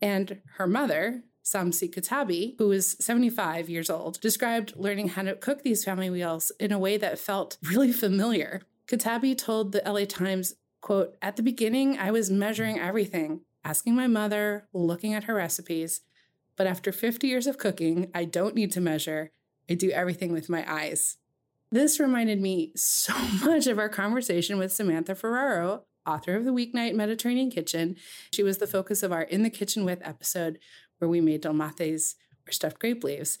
And 0.00 0.40
her 0.54 0.66
mother, 0.66 1.24
Samsi 1.44 1.92
Katabi, 1.92 2.54
who 2.58 2.68
was 2.68 2.96
75 3.00 3.68
years 3.68 3.90
old, 3.90 4.20
described 4.20 4.74
learning 4.76 5.08
how 5.08 5.22
to 5.22 5.34
cook 5.34 5.62
these 5.62 5.84
family 5.84 6.10
meals 6.10 6.52
in 6.60 6.72
a 6.72 6.78
way 6.78 6.96
that 6.96 7.18
felt 7.18 7.58
really 7.62 7.92
familiar. 7.92 8.62
Katabi 8.86 9.36
told 9.36 9.72
the 9.72 9.82
LA 9.84 10.04
Times 10.04 10.54
Quote, 10.82 11.16
at 11.22 11.36
the 11.36 11.44
beginning, 11.44 11.96
I 11.96 12.10
was 12.10 12.28
measuring 12.28 12.78
everything, 12.78 13.42
asking 13.64 13.94
my 13.94 14.08
mother, 14.08 14.66
looking 14.72 15.14
at 15.14 15.24
her 15.24 15.34
recipes. 15.34 16.00
But 16.56 16.66
after 16.66 16.90
50 16.90 17.28
years 17.28 17.46
of 17.46 17.56
cooking, 17.56 18.10
I 18.12 18.24
don't 18.24 18.56
need 18.56 18.72
to 18.72 18.80
measure. 18.80 19.30
I 19.70 19.74
do 19.74 19.90
everything 19.90 20.32
with 20.32 20.48
my 20.48 20.70
eyes. 20.70 21.18
This 21.70 22.00
reminded 22.00 22.40
me 22.40 22.72
so 22.76 23.14
much 23.44 23.68
of 23.68 23.78
our 23.78 23.88
conversation 23.88 24.58
with 24.58 24.72
Samantha 24.72 25.14
Ferraro, 25.14 25.84
author 26.04 26.34
of 26.34 26.44
the 26.44 26.50
Weeknight 26.50 26.94
Mediterranean 26.94 27.50
Kitchen. 27.50 27.94
She 28.32 28.42
was 28.42 28.58
the 28.58 28.66
focus 28.66 29.04
of 29.04 29.12
our 29.12 29.22
In 29.22 29.44
the 29.44 29.50
Kitchen 29.50 29.84
With 29.84 30.04
episode 30.04 30.58
where 31.02 31.08
we 31.08 31.20
made 31.20 31.40
dolmates 31.40 32.14
or 32.48 32.52
stuffed 32.52 32.78
grape 32.78 33.02
leaves. 33.02 33.38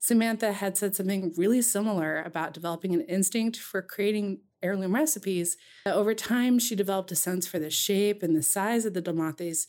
Samantha 0.00 0.52
had 0.52 0.76
said 0.76 0.94
something 0.96 1.32
really 1.36 1.62
similar 1.62 2.20
about 2.22 2.52
developing 2.52 2.92
an 2.92 3.02
instinct 3.02 3.56
for 3.56 3.80
creating 3.80 4.40
heirloom 4.62 4.94
recipes. 4.94 5.56
Over 5.86 6.12
time, 6.12 6.58
she 6.58 6.74
developed 6.74 7.12
a 7.12 7.16
sense 7.16 7.46
for 7.46 7.58
the 7.58 7.70
shape 7.70 8.22
and 8.22 8.36
the 8.36 8.42
size 8.42 8.84
of 8.84 8.94
the 8.94 9.00
dolmates 9.00 9.66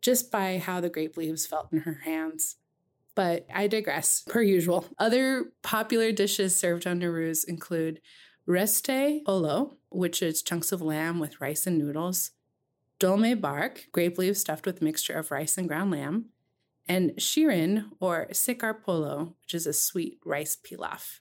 just 0.00 0.30
by 0.30 0.58
how 0.58 0.80
the 0.80 0.88
grape 0.88 1.16
leaves 1.16 1.46
felt 1.46 1.72
in 1.72 1.80
her 1.80 2.00
hands. 2.04 2.56
But 3.16 3.46
I 3.52 3.66
digress, 3.66 4.22
per 4.26 4.42
usual. 4.42 4.86
Other 4.98 5.52
popular 5.62 6.12
dishes 6.12 6.56
served 6.56 6.86
on 6.86 7.00
Nowruz 7.00 7.44
include 7.46 8.00
reste 8.48 9.20
olo, 9.26 9.76
which 9.88 10.22
is 10.22 10.42
chunks 10.42 10.72
of 10.72 10.80
lamb 10.80 11.18
with 11.18 11.40
rice 11.40 11.66
and 11.66 11.78
noodles, 11.78 12.30
dolme 13.00 13.40
barg, 13.40 13.90
grape 13.92 14.18
leaves 14.18 14.40
stuffed 14.40 14.66
with 14.66 14.82
mixture 14.82 15.14
of 15.14 15.30
rice 15.30 15.58
and 15.58 15.68
ground 15.68 15.90
lamb, 15.90 16.26
and 16.88 17.12
shirin 17.12 17.90
or 18.00 18.28
sikar 18.32 18.74
polo, 18.82 19.36
which 19.42 19.54
is 19.54 19.66
a 19.66 19.72
sweet 19.72 20.18
rice 20.24 20.56
pilaf. 20.56 21.20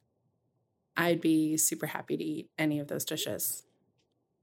I'd 0.96 1.22
be 1.22 1.58
super 1.58 1.88
happy 1.88 2.18
to 2.18 2.24
eat 2.24 2.50
any 2.58 2.80
of 2.80 2.88
those 2.88 3.06
dishes. 3.06 3.64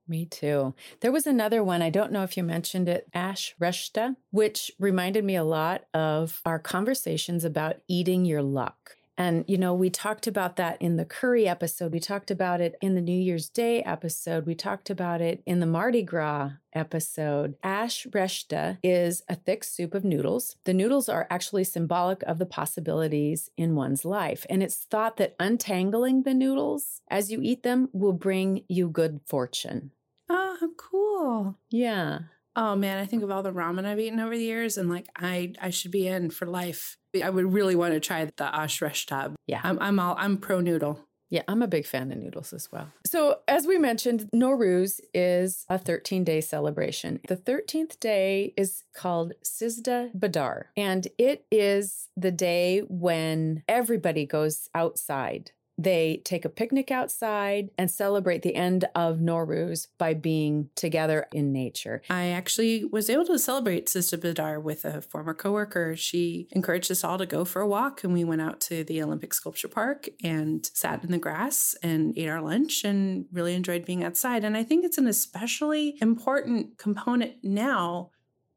Me 0.08 0.24
too. 0.24 0.74
There 1.00 1.12
was 1.12 1.26
another 1.26 1.62
one, 1.62 1.82
I 1.82 1.90
don't 1.90 2.10
know 2.10 2.24
if 2.24 2.36
you 2.36 2.42
mentioned 2.42 2.88
it, 2.88 3.06
ash 3.14 3.54
reshta, 3.60 4.16
which 4.32 4.72
reminded 4.78 5.24
me 5.24 5.36
a 5.36 5.44
lot 5.44 5.84
of 5.94 6.40
our 6.44 6.58
conversations 6.58 7.44
about 7.44 7.76
eating 7.86 8.24
your 8.24 8.42
luck. 8.42 8.96
And, 9.20 9.44
you 9.46 9.58
know, 9.58 9.74
we 9.74 9.90
talked 9.90 10.26
about 10.26 10.56
that 10.56 10.80
in 10.80 10.96
the 10.96 11.04
curry 11.04 11.46
episode. 11.46 11.92
We 11.92 12.00
talked 12.00 12.30
about 12.30 12.62
it 12.62 12.76
in 12.80 12.94
the 12.94 13.02
New 13.02 13.12
Year's 13.12 13.50
Day 13.50 13.82
episode. 13.82 14.46
We 14.46 14.54
talked 14.54 14.88
about 14.88 15.20
it 15.20 15.42
in 15.44 15.60
the 15.60 15.66
Mardi 15.66 16.02
Gras 16.02 16.52
episode. 16.72 17.54
Ash 17.62 18.06
reshta 18.12 18.78
is 18.82 19.22
a 19.28 19.34
thick 19.34 19.62
soup 19.62 19.92
of 19.92 20.04
noodles. 20.04 20.56
The 20.64 20.72
noodles 20.72 21.10
are 21.10 21.26
actually 21.28 21.64
symbolic 21.64 22.22
of 22.22 22.38
the 22.38 22.46
possibilities 22.46 23.50
in 23.58 23.74
one's 23.74 24.06
life. 24.06 24.46
And 24.48 24.62
it's 24.62 24.76
thought 24.76 25.18
that 25.18 25.36
untangling 25.38 26.22
the 26.22 26.32
noodles 26.32 27.02
as 27.08 27.30
you 27.30 27.40
eat 27.42 27.62
them 27.62 27.90
will 27.92 28.14
bring 28.14 28.64
you 28.68 28.88
good 28.88 29.20
fortune. 29.26 29.90
Oh, 30.30 30.70
cool. 30.78 31.58
Yeah. 31.68 32.20
Oh 32.56 32.74
man, 32.74 32.96
I 32.96 33.04
think 33.04 33.22
of 33.22 33.30
all 33.30 33.42
the 33.42 33.52
ramen 33.52 33.84
I've 33.84 34.00
eaten 34.00 34.18
over 34.18 34.36
the 34.36 34.44
years 34.44 34.78
and 34.78 34.88
like 34.88 35.08
I 35.14 35.52
I 35.60 35.68
should 35.68 35.90
be 35.90 36.08
in 36.08 36.30
for 36.30 36.46
life. 36.46 36.96
I 37.22 37.30
would 37.30 37.52
really 37.52 37.76
want 37.76 37.94
to 37.94 38.00
try 38.00 38.24
the 38.24 38.54
ash 38.54 38.80
reshta. 38.80 39.34
Yeah. 39.46 39.60
I'm 39.62 39.78
I'm 39.80 39.98
all 39.98 40.14
I'm 40.18 40.36
pro 40.36 40.60
noodle. 40.60 41.00
Yeah, 41.30 41.42
I'm 41.46 41.62
a 41.62 41.68
big 41.68 41.86
fan 41.86 42.10
of 42.10 42.18
noodles 42.18 42.52
as 42.52 42.72
well. 42.72 42.88
So, 43.06 43.38
as 43.46 43.64
we 43.64 43.78
mentioned, 43.78 44.28
Nowruz 44.34 44.98
is 45.14 45.64
a 45.68 45.78
13 45.78 46.24
day 46.24 46.40
celebration. 46.40 47.20
The 47.28 47.36
13th 47.36 48.00
day 48.00 48.52
is 48.56 48.82
called 48.94 49.34
Sizdah 49.44 50.12
Bedar, 50.12 50.64
and 50.76 51.06
it 51.18 51.46
is 51.50 52.08
the 52.16 52.32
day 52.32 52.80
when 52.88 53.62
everybody 53.68 54.26
goes 54.26 54.68
outside 54.74 55.52
they 55.82 56.20
take 56.24 56.44
a 56.44 56.50
picnic 56.50 56.90
outside 56.90 57.70
and 57.78 57.90
celebrate 57.90 58.42
the 58.42 58.54
end 58.54 58.84
of 58.94 59.18
Nowruz 59.18 59.88
by 59.96 60.12
being 60.14 60.68
together 60.74 61.26
in 61.32 61.52
nature. 61.52 62.02
I 62.10 62.26
actually 62.28 62.84
was 62.84 63.08
able 63.08 63.24
to 63.26 63.38
celebrate 63.38 63.86
Sizdah 63.86 64.18
Bedar 64.18 64.60
with 64.60 64.84
a 64.84 65.00
former 65.00 65.32
coworker. 65.32 65.96
She 65.96 66.48
encouraged 66.50 66.90
us 66.90 67.02
all 67.02 67.16
to 67.18 67.26
go 67.26 67.44
for 67.44 67.62
a 67.62 67.66
walk, 67.66 68.04
and 68.04 68.12
we 68.12 68.24
went 68.24 68.42
out 68.42 68.60
to 68.62 68.84
the 68.84 69.02
Olympic 69.02 69.32
Sculpture 69.32 69.68
Park 69.68 70.08
and 70.22 70.68
sat 70.74 71.02
in 71.02 71.10
the 71.10 71.18
grass 71.18 71.74
and 71.82 72.16
ate 72.18 72.28
our 72.28 72.42
lunch 72.42 72.84
and 72.84 73.24
really 73.32 73.54
enjoyed 73.54 73.84
being 73.84 74.04
outside. 74.04 74.44
And 74.44 74.56
I 74.56 74.64
think 74.64 74.84
it's 74.84 74.98
an 74.98 75.06
especially 75.06 75.96
important 76.02 76.76
component 76.76 77.36
now 77.42 78.10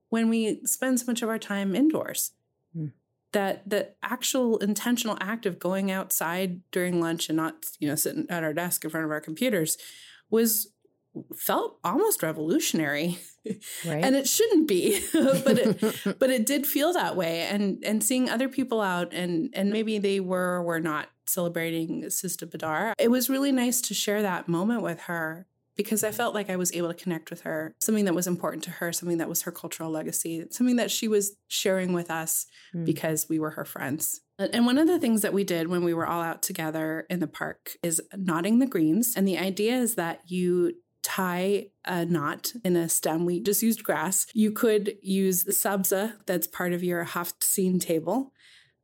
when 0.10 0.30
we 0.30 0.60
spend 0.66 1.00
so 1.00 1.06
much 1.08 1.22
of 1.22 1.30
our 1.30 1.40
time 1.40 1.74
indoors. 1.76 2.32
Mm 2.78 2.92
that 3.34 3.70
the 3.70 3.90
actual 4.02 4.58
intentional 4.58 5.18
act 5.20 5.46
of 5.46 5.60
going 5.60 5.92
outside 5.92 6.62
during 6.72 7.02
lunch 7.02 7.30
and 7.30 7.38
not 7.38 7.66
you 7.80 7.88
know 7.88 7.96
sitting 7.96 8.26
at 8.30 8.44
our 8.44 8.54
desk 8.54 8.84
in 8.84 8.90
front 8.90 9.06
of 9.06 9.12
our 9.12 9.22
computers 9.22 9.78
was 10.30 10.70
felt 11.36 11.78
almost 11.84 12.24
revolutionary. 12.24 13.20
Right. 13.86 14.02
and 14.02 14.16
it 14.16 14.26
shouldn't 14.26 14.70
be 14.70 15.06
but 15.14 15.60
it 15.60 16.18
but 16.20 16.30
it 16.30 16.46
did 16.46 16.66
feel 16.66 16.94
that 16.94 17.18
way. 17.18 17.42
And 17.42 17.84
and 17.84 18.02
seeing 18.02 18.30
other 18.30 18.48
people 18.48 18.80
out 18.80 19.14
and 19.14 19.50
and 19.54 19.70
maybe 19.70 19.98
they 19.98 20.22
were 20.22 20.54
or 20.54 20.64
were 20.64 20.80
not 20.80 21.10
celebrating 21.26 22.04
Sizdah 22.04 22.50
Bedar 22.50 22.94
it 22.98 23.12
was 23.12 23.30
really 23.30 23.52
nice 23.52 23.82
to 23.82 23.94
share 23.94 24.22
that 24.22 24.48
moment 24.48 24.82
with 24.82 25.02
her 25.02 25.46
because 25.76 26.04
I 26.04 26.12
felt 26.12 26.34
like 26.34 26.50
I 26.50 26.56
was 26.56 26.74
able 26.74 26.90
to 26.90 26.94
connect 26.94 27.30
with 27.30 27.42
her, 27.42 27.76
something 27.80 28.06
that 28.06 28.16
was 28.16 28.28
important 28.28 28.64
to 28.66 28.72
her, 28.72 28.92
something 28.92 29.18
that 29.18 29.30
was 29.30 29.44
her 29.44 29.52
cultural 29.52 29.90
legacy, 29.90 30.46
something 30.52 30.76
that 30.76 30.92
she 30.92 31.08
was 31.08 31.36
sharing 31.48 31.94
with 31.94 32.12
us 32.12 32.46
mm. 32.76 32.86
because 32.86 33.28
we 33.30 33.40
were 33.40 33.52
her 33.52 33.66
friends. 33.66 34.22
And 34.40 34.66
one 34.66 34.78
of 34.78 34.88
the 34.88 35.00
things 35.00 35.22
that 35.22 35.34
we 35.34 35.44
did 35.44 35.68
when 35.68 35.84
we 35.84 35.94
were 35.94 36.08
all 36.08 36.22
out 36.22 36.42
together 36.42 37.06
in 37.10 37.20
the 37.20 37.28
park 37.28 37.78
is 37.84 38.02
knotting 38.16 38.60
the 38.60 38.66
greens. 38.66 39.14
And 39.16 39.28
the 39.28 39.38
idea 39.38 39.76
is 39.76 39.96
that 39.96 40.22
you 40.26 40.74
tie 41.04 41.68
a 41.86 42.06
knot 42.06 42.54
in 42.64 42.76
a 42.76 42.90
stem. 42.90 43.26
We 43.26 43.42
just 43.42 43.62
used 43.62 43.84
grass. 43.84 44.26
You 44.34 44.52
could 44.52 44.96
use 45.02 45.44
sabza 45.46 46.14
that's 46.26 46.48
part 46.48 46.74
of 46.74 46.84
your 46.84 47.06
haftzin 47.06 47.80
table 47.80 48.32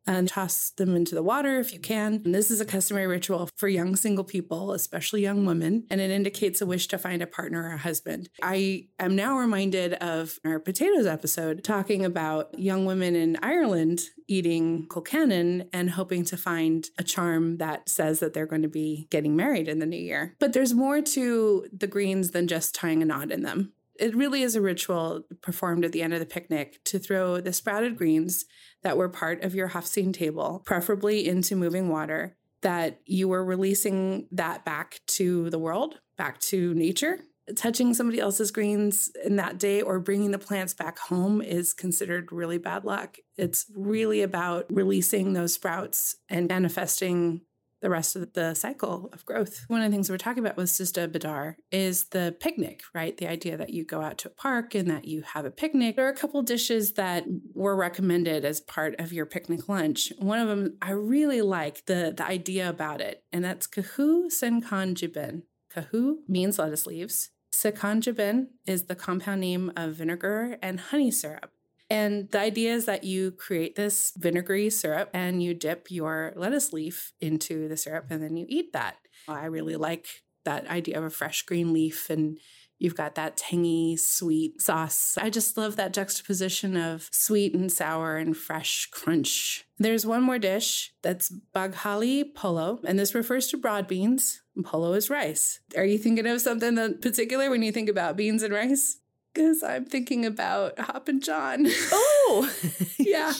and 0.10 0.28
toss 0.28 0.72
them 0.72 0.96
into 0.96 1.14
the 1.14 1.22
water 1.22 1.60
if 1.60 1.72
you 1.72 1.80
can. 1.80 2.22
And 2.26 2.34
this 2.34 2.50
is 2.50 2.60
a 2.60 2.66
customary 2.66 3.06
ritual 3.06 3.48
for 3.56 3.68
young 3.68 3.96
single 3.96 4.24
people, 4.24 4.74
especially 4.74 5.22
young 5.22 5.46
women, 5.46 5.86
and 5.92 6.02
it 6.02 6.10
indicates 6.10 6.62
a 6.62 6.66
wish 6.66 6.88
to 6.88 6.98
find 6.98 7.22
a 7.22 7.28
partner 7.28 7.70
or 7.70 7.74
a 7.74 7.78
husband. 7.78 8.28
I 8.42 8.88
am 8.98 9.16
now 9.16 9.38
reminded 9.38 9.94
of 9.94 10.40
our 10.44 10.60
potatoes 10.60 11.06
episode 11.06 11.64
talking 11.64 12.04
about 12.04 12.58
young 12.58 12.86
women 12.86 13.16
in 13.16 13.38
Ireland 13.44 14.02
eating 14.28 14.88
colcannon 14.88 15.70
and 15.74 15.92
hoping 15.92 16.26
to 16.26 16.38
find 16.38 16.88
a 16.98 17.04
charm 17.04 17.58
that 17.58 17.88
says 17.88 18.20
that 18.20 18.34
they're 18.34 18.48
going 18.48 18.64
to 18.64 18.68
be 18.68 19.08
getting 19.12 19.36
married 19.36 19.68
in 19.68 19.78
the 19.78 19.86
new 19.86 19.98
year. 19.98 20.36
But 20.40 20.54
there's 20.54 20.74
more 20.74 21.02
to 21.02 21.68
the 21.72 21.88
greens 21.88 22.32
than 22.32 22.48
just 22.48 22.74
tying 22.74 23.04
a 23.04 23.06
knot 23.06 23.32
in 23.32 23.44
them 23.44 23.74
it 24.00 24.16
really 24.16 24.42
is 24.42 24.56
a 24.56 24.62
ritual 24.62 25.24
performed 25.42 25.84
at 25.84 25.92
the 25.92 26.02
end 26.02 26.14
of 26.14 26.20
the 26.20 26.26
picnic 26.26 26.84
to 26.86 26.98
throw 26.98 27.42
the 27.42 27.54
sprouted 27.54 27.98
greens 27.98 28.46
that 28.84 28.98
were 28.98 29.10
part 29.10 29.44
of 29.44 29.56
your 29.56 29.70
haftzin 29.70 30.14
table, 30.14 30.62
preferably 30.66 31.28
into 31.28 31.56
moving 31.56 31.90
water, 31.90 32.36
that 32.62 33.00
you 33.06 33.28
were 33.28 33.44
releasing 33.44 34.28
that 34.32 34.66
back 34.66 35.00
to 35.08 35.50
the 35.50 35.60
world, 35.60 36.00
back 36.18 36.40
to 36.40 36.74
nature. 36.74 37.20
Touching 37.56 37.96
somebody 37.96 38.20
else's 38.20 38.52
greens 38.52 39.10
in 39.26 39.38
that 39.38 39.58
day 39.58 39.82
or 39.82 40.00
bringing 40.00 40.30
the 40.30 40.38
plants 40.38 40.74
back 40.74 41.00
home 41.00 41.42
is 41.42 41.74
considered 41.74 42.32
really 42.32 42.60
bad 42.60 42.86
luck. 42.86 43.18
It's 43.38 43.66
really 43.76 44.22
about 44.22 44.66
releasing 44.70 45.34
those 45.34 45.54
sprouts 45.54 46.16
and 46.30 46.48
manifesting 46.48 47.42
the 47.82 47.90
rest 47.90 48.16
of 48.16 48.34
the 48.34 48.54
cycle 48.54 49.10
of 49.14 49.26
growth. 49.26 49.66
One 49.68 49.82
of 49.82 49.90
the 49.90 49.96
things 49.96 50.10
we're 50.10 50.18
talking 50.18 50.44
about 50.44 50.58
with 50.58 50.70
Sizdah 50.70 51.08
Bedar 51.08 51.56
is 51.72 52.06
the 52.06 52.36
picnic, 52.40 52.82
right? 52.94 53.16
The 53.18 53.28
idea 53.28 53.58
that 53.58 53.72
you 53.72 53.86
go 53.86 54.02
out 54.02 54.18
to 54.20 54.28
a 54.30 54.32
park 54.32 54.76
and 54.76 54.90
that 54.90 55.06
you 55.06 55.22
have 55.22 55.46
a 55.46 55.52
picnic. 55.52 55.96
There 55.96 56.06
are 56.06 56.12
a 56.12 56.16
couple 56.16 56.42
dishes 56.42 56.94
that 56.94 57.26
were 57.54 57.76
recommended 57.76 58.46
as 58.46 58.62
part 58.62 58.96
of 59.00 59.14
your 59.14 59.26
picnic 59.26 59.70
lunch. 59.70 60.12
One 60.20 60.40
of 60.40 60.48
them 60.48 60.78
I 60.82 60.92
really 60.92 61.42
like 61.42 61.86
the 61.86 62.14
the 62.16 62.26
idea 62.26 62.70
about 62.70 63.02
it, 63.02 63.24
and 63.32 63.44
that's 63.44 63.68
kahu 63.68 64.30
sekanjabin. 64.30 65.44
Kahu 65.74 66.18
means 66.28 66.60
lettuce 66.60 66.86
leaves. 66.86 67.30
Sekanjabin 67.54 68.48
is 68.66 68.84
the 68.86 68.96
compound 68.96 69.42
name 69.42 69.72
of 69.76 69.96
vinegar 69.96 70.58
and 70.62 70.80
honey 70.80 71.12
syrup. 71.12 71.52
And 71.90 72.30
the 72.32 72.40
idea 72.40 72.74
is 72.74 72.86
that 72.86 73.04
you 73.04 73.32
create 73.32 73.76
this 73.76 74.14
vinegary 74.16 74.70
syrup 74.70 75.10
and 75.14 75.42
you 75.42 75.54
dip 75.54 75.90
your 75.90 76.34
lettuce 76.36 76.72
leaf 76.72 77.14
into 77.20 77.68
the 77.68 77.78
syrup 77.78 78.06
and 78.10 78.22
then 78.22 78.38
you 78.38 78.46
eat 78.48 78.74
that. 78.74 78.98
I 79.28 79.46
really 79.46 79.76
like 79.76 80.08
that 80.46 80.68
idea 80.68 80.98
of 80.98 81.04
a 81.04 81.10
fresh 81.10 81.42
green 81.44 81.74
leaf 81.74 82.10
and 82.10 82.38
you've 82.80 82.96
got 82.96 83.16
that 83.16 83.38
tangy, 83.38 83.98
sweet 83.98 84.62
sauce. 84.62 85.18
I 85.18 85.30
just 85.30 85.58
love 85.58 85.76
that 85.76 85.94
juxtaposition 85.94 86.78
of 86.78 87.10
sweet 87.12 87.54
and 87.54 87.72
sour 87.72 88.18
and 88.18 88.36
fresh 88.36 88.88
crunch. 88.92 89.66
There's 89.78 90.06
one 90.06 90.24
more 90.24 90.40
dish 90.40 90.94
that's 91.02 91.32
baghali 91.54 92.34
polo, 92.34 92.80
and 92.86 92.98
this 92.98 93.14
refers 93.14 93.48
to 93.48 93.58
broad 93.58 93.88
beans. 93.88 94.42
Polo 94.64 94.94
is 94.94 95.10
rice. 95.10 95.60
Are 95.78 95.86
you 95.86 95.98
thinking 95.98 96.26
of 96.26 96.42
something 96.42 96.76
that 96.76 97.02
particular 97.02 97.50
when 97.50 97.62
you 97.62 97.72
think 97.72 97.90
about 97.90 98.18
beans 98.18 98.44
and 98.44 98.54
rice? 98.54 99.00
Because 99.40 99.64
I'm 99.64 99.86
thinking 99.86 100.26
about 100.26 100.78
Hoppin' 100.78 101.22
John. 101.22 101.66
Oh, 101.94 102.54
yeah. 103.00 103.32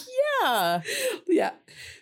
yeah. 0.42 0.82
Yeah. 1.28 1.52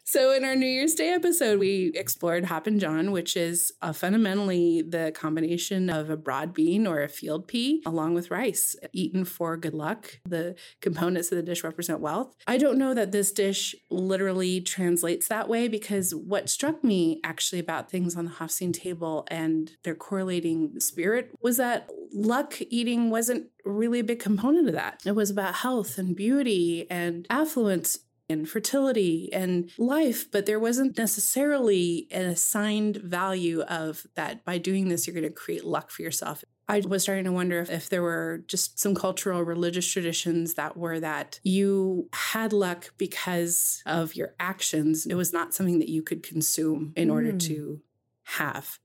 So, 0.09 0.31
in 0.31 0.45
our 0.45 0.55
New 0.55 0.67
Year's 0.67 0.93
Day 0.93 1.09
episode, 1.09 1.59
we 1.59 1.91
explored 1.93 2.45
Hoppin' 2.45 2.79
John, 2.79 3.11
which 3.11 3.35
is 3.35 3.73
uh, 3.81 3.91
fundamentally 3.91 4.81
the 4.81 5.11
combination 5.13 5.89
of 5.89 6.09
a 6.09 6.15
broad 6.15 6.53
bean 6.53 6.87
or 6.87 7.03
a 7.03 7.09
field 7.09 7.45
pea 7.45 7.83
along 7.85 8.13
with 8.13 8.31
rice, 8.31 8.73
eaten 8.93 9.25
for 9.25 9.57
good 9.57 9.73
luck. 9.73 10.21
The 10.23 10.55
components 10.79 11.29
of 11.33 11.35
the 11.35 11.43
dish 11.43 11.61
represent 11.61 11.99
wealth. 11.99 12.33
I 12.47 12.57
don't 12.57 12.77
know 12.77 12.93
that 12.93 13.11
this 13.11 13.33
dish 13.33 13.75
literally 13.89 14.61
translates 14.61 15.27
that 15.27 15.49
way 15.49 15.67
because 15.67 16.15
what 16.15 16.49
struck 16.49 16.85
me 16.85 17.19
actually 17.25 17.59
about 17.59 17.91
things 17.91 18.15
on 18.15 18.23
the 18.23 18.31
haftzin 18.31 18.71
table 18.71 19.27
and 19.29 19.73
their 19.83 19.93
correlating 19.93 20.79
spirit 20.79 21.31
was 21.41 21.57
that 21.57 21.89
luck 22.13 22.53
eating 22.69 23.09
wasn't 23.09 23.47
really 23.65 23.99
a 23.99 24.05
big 24.05 24.19
component 24.19 24.69
of 24.69 24.73
that. 24.73 25.01
It 25.05 25.15
was 25.15 25.29
about 25.29 25.55
health 25.55 25.97
and 25.97 26.15
beauty 26.15 26.87
and 26.89 27.27
affluence 27.29 27.99
and 28.29 28.49
fertility 28.49 29.29
and 29.31 29.71
life, 29.77 30.29
but 30.31 30.45
there 30.45 30.59
wasn't 30.59 30.97
necessarily 30.97 32.07
an 32.11 32.25
assigned 32.25 32.97
value 32.97 33.61
of 33.61 34.05
that 34.15 34.43
by 34.43 34.57
doing 34.57 34.89
this, 34.89 35.07
you're 35.07 35.13
going 35.13 35.23
to 35.23 35.29
create 35.29 35.63
luck 35.63 35.91
for 35.91 36.01
yourself. 36.01 36.43
I 36.69 36.81
was 36.81 37.03
starting 37.03 37.23
to 37.23 37.31
wonder 37.31 37.61
if, 37.61 37.69
if 37.69 37.89
there 37.89 38.01
were 38.01 38.43
just 38.47 38.77
some 38.77 38.93
cultural 38.93 39.41
religious 39.43 39.89
traditions 39.89 40.55
that 40.55 40.75
were 40.75 40.99
that 40.99 41.39
you 41.43 42.09
had 42.11 42.51
luck 42.51 42.93
because 42.97 43.81
of 43.85 44.15
your 44.15 44.33
actions. 44.39 45.05
It 45.05 45.15
was 45.15 45.31
not 45.31 45.53
something 45.53 45.79
that 45.79 45.89
you 45.89 46.01
could 46.01 46.23
consume 46.23 46.91
in 46.97 47.09
order 47.09 47.31
hmm. 47.31 47.37
to 47.37 47.81
have. 48.23 48.79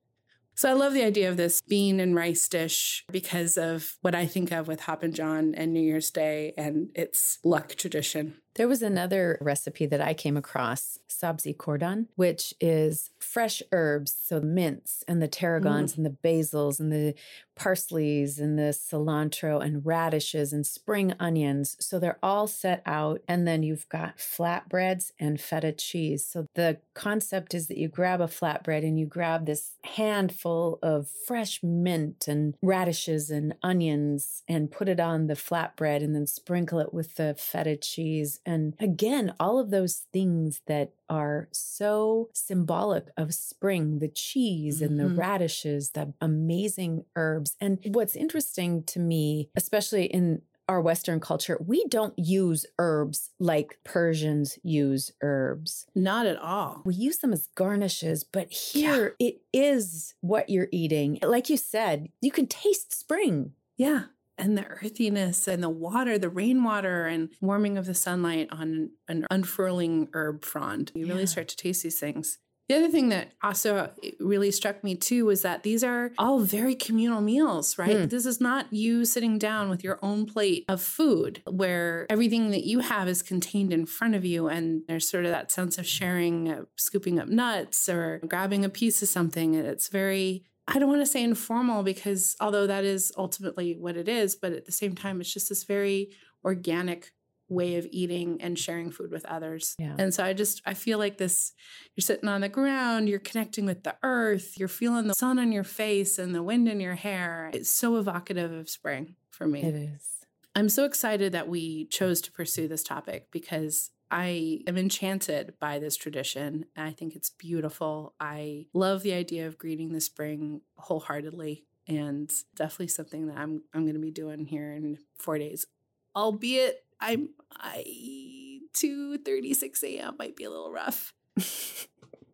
So 0.55 0.70
I 0.70 0.74
love 0.74 0.92
the 0.92 1.02
idea 1.02 1.28
of 1.28 1.37
this 1.37 1.61
bean 1.62 1.98
and 1.98 2.14
rice 2.14 2.46
dish 2.46 3.05
because 3.11 3.57
of 3.57 3.96
what 4.02 4.14
I 4.14 4.26
think 4.26 4.52
of 4.52 4.68
with 4.68 4.83
Hoppin' 4.83 5.14
John 5.14 5.55
and 5.57 5.72
New 5.72 5.81
Year's 5.81 6.11
Day 6.11 6.52
and 6.57 6.90
its 6.94 7.38
luck 7.42 7.74
tradition. 7.74 8.37
There 8.54 8.68
was 8.68 8.82
another 8.82 9.38
recipe 9.40 9.86
that 9.86 10.00
I 10.00 10.12
came 10.12 10.36
across, 10.36 10.98
sabzi 11.08 11.56
khordan, 11.56 12.06
which 12.16 12.52
is 12.60 13.10
fresh 13.18 13.62
herbs, 13.72 14.14
so 14.22 14.40
mints 14.40 15.02
and 15.08 15.22
the 15.22 15.28
tarragons 15.28 15.94
mm. 15.94 15.98
and 15.98 16.06
the 16.06 16.10
basils 16.10 16.78
and 16.78 16.92
the 16.92 17.14
parsleys 17.56 18.38
and 18.38 18.58
the 18.58 18.72
cilantro 18.72 19.64
and 19.64 19.84
radishes 19.84 20.52
and 20.52 20.66
spring 20.66 21.14
onions. 21.20 21.76
So 21.80 21.98
they're 21.98 22.18
all 22.22 22.46
set 22.46 22.82
out. 22.86 23.20
And 23.28 23.46
then 23.46 23.62
you've 23.62 23.88
got 23.88 24.18
flatbreads 24.18 25.12
and 25.18 25.40
feta 25.40 25.72
cheese. 25.72 26.24
So 26.24 26.46
the 26.54 26.78
concept 26.94 27.54
is 27.54 27.68
that 27.68 27.78
you 27.78 27.88
grab 27.88 28.20
a 28.20 28.26
flatbread 28.26 28.82
and 28.84 28.98
you 28.98 29.06
grab 29.06 29.46
this 29.46 29.72
handful 29.84 30.78
of 30.82 31.08
fresh 31.26 31.62
mint 31.62 32.26
and 32.26 32.54
radishes 32.62 33.30
and 33.30 33.54
onions 33.62 34.42
and 34.48 34.70
put 34.70 34.88
it 34.88 35.00
on 35.00 35.26
the 35.26 35.34
flatbread 35.34 36.02
and 36.02 36.14
then 36.14 36.26
sprinkle 36.26 36.78
it 36.80 36.92
with 36.92 37.16
the 37.16 37.34
feta 37.38 37.76
cheese. 37.76 38.40
And 38.44 38.74
again, 38.81 39.35
all 39.38 39.59
of 39.59 39.70
those 39.70 40.07
things 40.12 40.61
that 40.66 40.92
are 41.09 41.48
so 41.52 42.31
symbolic 42.33 43.09
of 43.16 43.35
spring 43.35 43.98
the 43.98 44.09
cheese 44.09 44.83
and 44.83 44.98
the 44.98 45.05
mm-hmm. 45.05 45.18
radishes, 45.18 45.90
the 45.90 46.12
amazing 46.20 47.05
herbs. 47.16 47.57
And 47.61 47.78
what's 47.87 48.16
interesting 48.16 48.83
to 48.85 48.98
me, 48.98 49.50
especially 49.57 50.05
in 50.05 50.42
our 50.68 50.81
Western 50.81 51.20
culture, 51.20 51.59
we 51.64 51.85
don't 51.87 52.18
use 52.18 52.64
herbs 52.78 53.31
like 53.38 53.78
Persians 53.85 54.59
use 54.62 55.12
herbs. 55.20 55.87
Not 55.94 56.26
at 56.26 56.38
all. 56.38 56.83
We 56.85 56.94
use 56.94 57.18
them 57.18 57.33
as 57.33 57.48
garnishes, 57.55 58.24
but 58.24 58.50
here 58.50 59.14
yeah. 59.18 59.28
it 59.28 59.40
is 59.52 60.14
what 60.20 60.48
you're 60.48 60.68
eating. 60.70 61.18
Like 61.22 61.50
you 61.50 61.57
said, 61.57 62.09
you 62.20 62.31
can 62.31 62.46
taste 62.46 62.94
spring. 62.98 63.52
Yeah 63.76 64.05
and 64.42 64.59
the 64.59 64.66
earthiness 64.66 65.46
and 65.46 65.62
the 65.62 65.70
water, 65.70 66.18
the 66.18 66.28
rainwater 66.28 67.07
and 67.07 67.31
warming 67.40 67.78
of 67.78 67.87
the 67.87 67.94
sunlight 67.94 68.48
on 68.50 68.90
an 69.09 69.26
unfurling 69.31 70.09
herb 70.12 70.44
frond. 70.44 70.90
You 70.94 71.07
really 71.07 71.26
start 71.26 71.48
to 71.48 71.57
taste 71.57 71.85
these 71.85 72.00
things. 72.00 72.38
The 72.68 72.76
other 72.76 72.88
thing 72.88 73.11
that 73.11 73.33
also 73.42 73.90
really 74.18 74.50
struck 74.50 74.83
me 74.83 74.94
too 74.94 75.26
was 75.26 75.42
that 75.42 75.62
these 75.62 75.85
are 75.85 76.12
all 76.16 76.40
very 76.40 76.74
communal 76.74 77.20
meals, 77.20 77.76
right? 77.76 77.96
Mm. 77.96 78.11
This 78.11 78.24
is 78.24 78.40
not 78.40 78.72
you 78.72 79.05
sitting 79.05 79.37
down 79.37 79.68
with 79.68 79.85
your 79.85 79.98
own 80.00 80.26
plate 80.26 80.64
of 80.68 80.81
food 80.81 81.42
where 81.50 82.07
everything 82.09 82.50
that 82.50 82.64
you 82.64 82.78
have 82.78 83.09
is 83.09 83.20
contained 83.20 83.72
in 83.72 83.85
front 83.85 84.14
of 84.14 84.24
you. 84.24 84.48
And 84.48 84.83
there's 84.88 85.09
sort 85.11 85.24
of 85.24 85.33
that 85.33 85.50
sense 85.50 85.76
of 85.76 85.87
sharing, 85.87 86.48
uh, 86.50 86.62
scooping 86.76 87.18
up 87.18 87.28
nuts 87.28 87.88
or 87.88 88.20
grabbing 88.26 88.64
a 88.64 88.70
piece 88.70 89.02
of 89.02 89.09
something. 89.09 89.55
It's 89.55 89.88
very 89.88 90.44
I 90.72 90.78
don't 90.78 90.88
want 90.88 91.02
to 91.02 91.06
say 91.06 91.22
informal 91.22 91.82
because 91.82 92.35
although 92.40 92.66
that 92.66 92.85
is 92.85 93.12
ultimately 93.16 93.76
what 93.78 93.96
it 93.96 94.08
is, 94.08 94.35
but 94.35 94.52
at 94.52 94.64
the 94.64 94.72
same 94.72 94.94
time, 94.94 95.20
it's 95.20 95.32
just 95.32 95.48
this 95.48 95.64
very 95.64 96.11
organic 96.44 97.12
way 97.48 97.76
of 97.76 97.87
eating 97.90 98.40
and 98.40 98.58
sharing 98.58 98.90
food 98.90 99.11
with 99.11 99.26
others. 99.26 99.74
Yeah. 99.78 99.94
And 99.98 100.14
so 100.14 100.24
I 100.24 100.32
just 100.32 100.62
I 100.64 100.74
feel 100.74 100.98
like 100.98 101.18
this 101.18 101.52
you're 101.94 102.02
sitting 102.02 102.28
on 102.28 102.40
the 102.40 102.48
ground, 102.48 103.08
you're 103.08 103.18
connecting 103.18 103.66
with 103.66 103.85
the 103.85 103.96
earth, 104.02 104.58
you're 104.58 104.68
feeling 104.68 105.06
the 105.06 105.14
sun 105.14 105.38
on 105.38 105.52
your 105.52 105.64
face 105.64 106.18
and 106.18 106.35
the 106.35 106.42
wind 106.42 106.68
in 106.68 106.80
your 106.80 106.94
hair. 106.94 107.50
It's 107.52 107.70
so 107.70 107.96
evocative 107.96 108.50
of 108.50 108.70
spring 108.70 109.16
for 109.30 109.46
me. 109.46 109.62
It 109.62 109.74
is. 109.74 110.08
I'm 110.54 110.68
so 110.68 110.85
excited 110.85 111.32
that 111.32 111.48
we 111.48 111.87
chose 111.87 112.20
to 112.22 112.32
pursue 112.32 112.68
this 112.68 112.82
topic 112.82 113.28
because 113.30 113.90
I 114.12 114.61
am 114.66 114.77
enchanted 114.77 115.55
by 115.59 115.79
this 115.79 115.96
tradition. 115.96 116.66
I 116.77 116.90
think 116.90 117.16
it's 117.16 117.31
beautiful. 117.31 118.14
I 118.20 118.66
love 118.75 119.03
the 119.03 119.14
idea 119.14 119.46
of 119.46 119.57
greeting 119.57 119.92
the 119.92 120.03
spring 120.03 120.61
wholeheartedly 120.77 121.64
and 121.88 122.31
definitely 122.55 122.88
something 122.88 123.29
that 123.29 123.38
I'm 123.38 123.62
I'm 123.72 123.85
going 123.85 123.94
to 123.94 124.01
be 124.01 124.11
doing 124.11 124.44
here 124.44 124.70
in 124.70 124.98
4 125.16 125.38
days. 125.38 125.66
Albeit 126.14 126.85
I'm 127.01 127.31
I 127.51 128.61
2:36 128.75 129.83
a.m. 129.83 130.16
might 130.18 130.37
be 130.37 130.44
a 130.44 130.51
little 130.51 130.70
rough. 130.70 131.14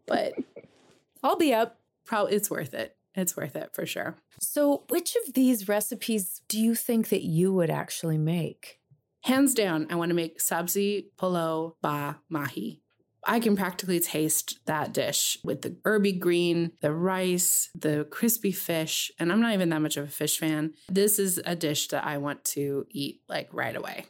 but 0.06 0.34
I'll 1.22 1.36
be 1.36 1.54
up. 1.54 1.78
Probably 2.04 2.34
it's 2.34 2.50
worth 2.50 2.74
it. 2.74 2.96
It's 3.14 3.36
worth 3.36 3.54
it 3.54 3.70
for 3.72 3.86
sure. 3.86 4.16
So, 4.40 4.82
which 4.88 5.16
of 5.16 5.34
these 5.34 5.68
recipes 5.68 6.42
do 6.48 6.58
you 6.58 6.74
think 6.74 7.08
that 7.10 7.22
you 7.22 7.52
would 7.52 7.70
actually 7.70 8.18
make? 8.18 8.77
Hands 9.22 9.52
down, 9.54 9.86
I 9.90 9.96
want 9.96 10.10
to 10.10 10.14
make 10.14 10.38
sabzi 10.38 11.06
polo 11.16 11.76
ba 11.82 12.20
mahi. 12.28 12.80
I 13.24 13.40
can 13.40 13.56
practically 13.56 14.00
taste 14.00 14.60
that 14.66 14.92
dish 14.92 15.38
with 15.44 15.62
the 15.62 15.76
herby 15.84 16.12
green, 16.12 16.72
the 16.80 16.94
rice, 16.94 17.68
the 17.74 18.06
crispy 18.10 18.52
fish, 18.52 19.10
and 19.18 19.30
I'm 19.30 19.40
not 19.40 19.52
even 19.52 19.68
that 19.70 19.82
much 19.82 19.96
of 19.96 20.04
a 20.04 20.10
fish 20.10 20.38
fan. 20.38 20.72
This 20.88 21.18
is 21.18 21.40
a 21.44 21.54
dish 21.54 21.88
that 21.88 22.04
I 22.06 22.18
want 22.18 22.44
to 22.46 22.86
eat 22.90 23.20
like 23.28 23.48
right 23.52 23.76
away. 23.76 24.06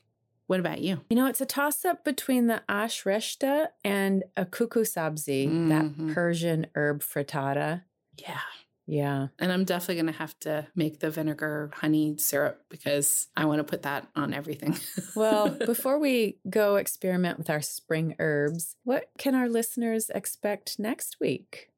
What 0.47 0.61
about 0.61 0.81
you? 0.81 1.01
You 1.11 1.17
know, 1.17 1.27
it's 1.27 1.41
a 1.41 1.47
toss 1.47 1.85
up 1.85 2.05
between 2.05 2.47
the 2.47 2.63
ash 2.69 3.05
reshta 3.05 3.69
and 3.85 4.25
a 4.37 4.45
kuku 4.45 4.83
sabzi, 4.83 5.47
mm-hmm. 5.49 5.69
that 5.69 6.15
Persian 6.15 6.67
herb 6.75 7.03
frittata. 7.03 7.83
Yeah. 8.17 8.41
Yeah. 8.89 9.29
And 9.39 9.53
I'm 9.53 9.65
definitely 9.65 9.97
going 9.97 10.07
to 10.15 10.19
have 10.19 10.39
to 10.41 10.67
make 10.75 11.01
the 11.01 11.11
vinegar 11.11 11.71
honey 11.75 12.17
syrup 12.17 12.65
because 12.71 13.29
I 13.37 13.45
want 13.45 13.59
to 13.59 13.65
put 13.65 13.83
that 13.83 14.09
on 14.17 14.33
everything. 14.33 14.79
well, 15.15 15.51
before 15.51 15.99
we 15.99 16.39
go 16.49 16.77
experiment 16.77 17.37
with 17.37 17.51
our 17.51 17.61
spring 17.61 18.17
herbs, 18.19 18.77
what 18.85 19.11
can 19.19 19.35
our 19.35 19.47
listeners 19.47 20.11
expect 20.15 20.79
next 20.79 21.19
week? 21.21 21.69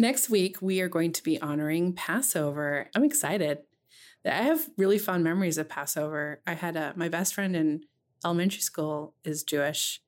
Next 0.00 0.28
week, 0.28 0.60
we 0.60 0.80
are 0.80 0.88
going 0.88 1.12
to 1.12 1.22
be 1.22 1.40
honoring 1.40 1.92
Passover. 1.92 2.90
I'm 2.92 3.04
excited. 3.04 3.58
I 4.24 4.42
have 4.42 4.68
really 4.76 4.98
fond 4.98 5.22
memories 5.22 5.58
of 5.58 5.68
Passover. 5.68 6.40
I 6.44 6.54
had 6.54 6.76
a, 6.76 6.92
my 6.96 7.08
best 7.08 7.34
friend 7.34 7.54
in 7.54 7.84
elementary 8.24 8.62
school 8.62 9.14
is 9.22 9.44
Jewish 9.44 10.02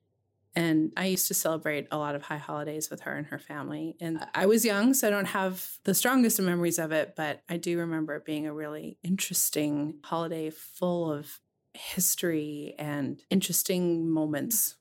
and 0.55 0.91
I 0.97 1.05
used 1.05 1.27
to 1.27 1.33
celebrate 1.33 1.87
a 1.91 1.97
lot 1.97 2.15
of 2.15 2.23
high 2.23 2.37
holidays 2.37 2.89
with 2.89 3.01
her 3.01 3.15
and 3.15 3.27
her 3.27 3.39
family. 3.39 3.95
And 4.01 4.25
I 4.33 4.45
was 4.45 4.65
young, 4.65 4.93
so 4.93 5.07
I 5.07 5.11
don't 5.11 5.25
have 5.25 5.77
the 5.83 5.93
strongest 5.93 6.39
of 6.39 6.45
memories 6.45 6.79
of 6.79 6.91
it, 6.91 7.13
but 7.15 7.41
I 7.49 7.57
do 7.57 7.77
remember 7.79 8.15
it 8.15 8.25
being 8.25 8.47
a 8.47 8.53
really 8.53 8.97
interesting 9.03 9.95
holiday 10.03 10.49
full 10.49 11.11
of 11.11 11.39
history 11.73 12.75
and 12.77 13.23
interesting 13.29 14.09
moments 14.09 14.75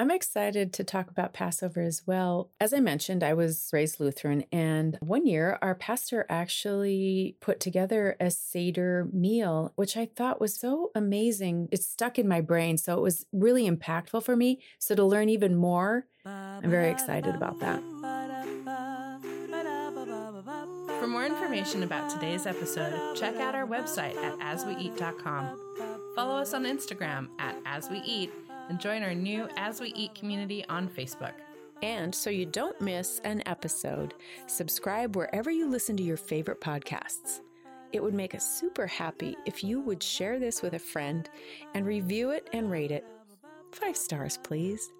I'm 0.00 0.10
excited 0.10 0.72
to 0.72 0.82
talk 0.82 1.10
about 1.10 1.34
Passover 1.34 1.82
as 1.82 2.06
well. 2.06 2.48
As 2.58 2.72
I 2.72 2.80
mentioned, 2.80 3.22
I 3.22 3.34
was 3.34 3.68
raised 3.70 4.00
Lutheran, 4.00 4.44
and 4.50 4.96
one 5.02 5.26
year 5.26 5.58
our 5.60 5.74
pastor 5.74 6.24
actually 6.30 7.36
put 7.40 7.60
together 7.60 8.16
a 8.18 8.30
Seder 8.30 9.10
meal, 9.12 9.74
which 9.76 9.98
I 9.98 10.06
thought 10.06 10.40
was 10.40 10.58
so 10.58 10.90
amazing. 10.94 11.68
It 11.70 11.82
stuck 11.82 12.18
in 12.18 12.26
my 12.26 12.40
brain, 12.40 12.78
so 12.78 12.96
it 12.96 13.02
was 13.02 13.26
really 13.30 13.68
impactful 13.68 14.22
for 14.22 14.36
me. 14.36 14.62
So 14.78 14.94
to 14.94 15.04
learn 15.04 15.28
even 15.28 15.54
more, 15.54 16.06
I'm 16.24 16.70
very 16.70 16.88
excited 16.88 17.34
about 17.34 17.60
that. 17.60 17.82
For 20.98 21.06
more 21.06 21.26
information 21.26 21.82
about 21.82 22.08
today's 22.08 22.46
episode, 22.46 23.16
check 23.16 23.36
out 23.36 23.54
our 23.54 23.66
website 23.66 24.16
at 24.16 24.38
asweeat.com. 24.38 25.58
Follow 26.16 26.40
us 26.40 26.54
on 26.54 26.64
Instagram 26.64 27.28
at 27.38 27.54
asweeat 27.66 28.30
and 28.70 28.80
join 28.80 29.02
our 29.02 29.14
new 29.14 29.48
As 29.58 29.80
We 29.80 29.92
Eat 29.94 30.14
community 30.14 30.64
on 30.68 30.88
Facebook. 30.88 31.32
And 31.82 32.14
so 32.14 32.30
you 32.30 32.46
don't 32.46 32.80
miss 32.80 33.20
an 33.24 33.42
episode, 33.46 34.14
subscribe 34.46 35.16
wherever 35.16 35.50
you 35.50 35.68
listen 35.68 35.96
to 35.96 36.02
your 36.02 36.16
favorite 36.16 36.60
podcasts. 36.60 37.40
It 37.92 38.02
would 38.02 38.14
make 38.14 38.34
us 38.34 38.58
super 38.58 38.86
happy 38.86 39.36
if 39.44 39.64
you 39.64 39.80
would 39.80 40.02
share 40.02 40.38
this 40.38 40.62
with 40.62 40.74
a 40.74 40.78
friend 40.78 41.28
and 41.74 41.84
review 41.84 42.30
it 42.30 42.48
and 42.52 42.70
rate 42.70 42.92
it. 42.92 43.04
Five 43.72 43.96
stars, 43.96 44.38
please. 44.42 44.92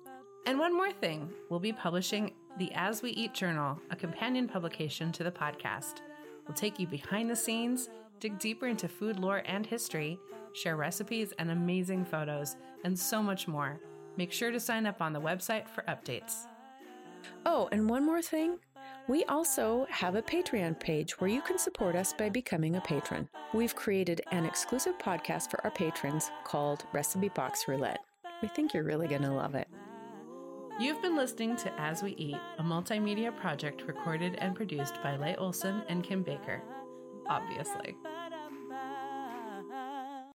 And 0.47 0.59
one 0.59 0.77
more 0.77 0.91
thing 0.91 1.31
we'll 1.49 1.61
be 1.61 1.73
publishing 1.73 2.33
the 2.59 2.73
As 2.75 3.03
We 3.03 3.11
Eat 3.11 3.35
Journal, 3.35 3.81
a 3.91 3.97
companion 3.97 4.49
publication 4.49 5.13
to 5.13 5.23
the 5.23 5.31
podcast. 5.31 6.01
We'll 6.49 6.57
take 6.57 6.81
you 6.81 6.89
behind 6.89 7.31
the 7.31 7.37
scenes, 7.37 7.89
dig 8.19 8.39
deeper 8.41 8.67
into 8.67 8.89
food 8.89 9.21
lore 9.21 9.43
and 9.47 9.65
history, 9.65 10.19
share 10.55 10.77
recipes 10.77 11.33
and 11.39 11.51
amazing 11.51 12.05
photos, 12.05 12.57
and 12.85 12.99
so 12.99 13.23
much 13.23 13.49
more. 13.49 13.81
Make 14.17 14.33
sure 14.33 14.51
to 14.51 14.61
sign 14.61 14.87
up 14.87 15.01
on 15.01 15.13
the 15.13 15.21
website 15.21 15.69
for 15.69 15.83
updates. 15.83 16.47
Oh, 17.47 17.69
and 17.73 17.89
one 17.89 18.05
more 18.05 18.23
thing. 18.23 18.59
We 19.09 19.25
also 19.25 19.87
have 19.91 20.15
a 20.15 20.23
Patreon 20.23 20.79
page 20.79 21.21
where 21.21 21.31
you 21.31 21.43
can 21.43 21.59
support 21.59 21.97
us 21.97 22.13
by 22.13 22.29
becoming 22.29 22.77
a 22.77 22.81
patron. 22.81 23.29
We've 23.53 23.75
created 23.75 24.21
an 24.31 24.45
exclusive 24.45 24.99
podcast 24.99 25.51
for 25.51 25.63
our 25.65 25.71
patrons 25.71 26.31
called 26.45 26.85
Recipe 26.93 27.29
Box 27.31 27.67
Roulette. 27.67 28.01
We 28.43 28.49
think 28.49 28.73
you're 28.73 28.85
really 28.85 29.09
going 29.09 29.23
to 29.23 29.33
love 29.33 29.55
it. 29.55 29.69
You've 30.79 31.03
been 31.03 31.17
listening 31.17 31.57
to 31.57 31.81
As 31.81 32.03
We 32.03 32.13
Eat, 32.13 32.39
a 32.59 32.63
multimedia 32.63 33.37
project 33.37 33.83
recorded 33.87 34.37
and 34.37 34.55
produced 34.55 34.95
by 35.03 35.17
Leigh 35.17 35.37
Olson 35.37 35.83
and 35.89 36.03
Kim 36.03 36.23
Baker. 36.23 36.63
Obviously. 37.29 37.97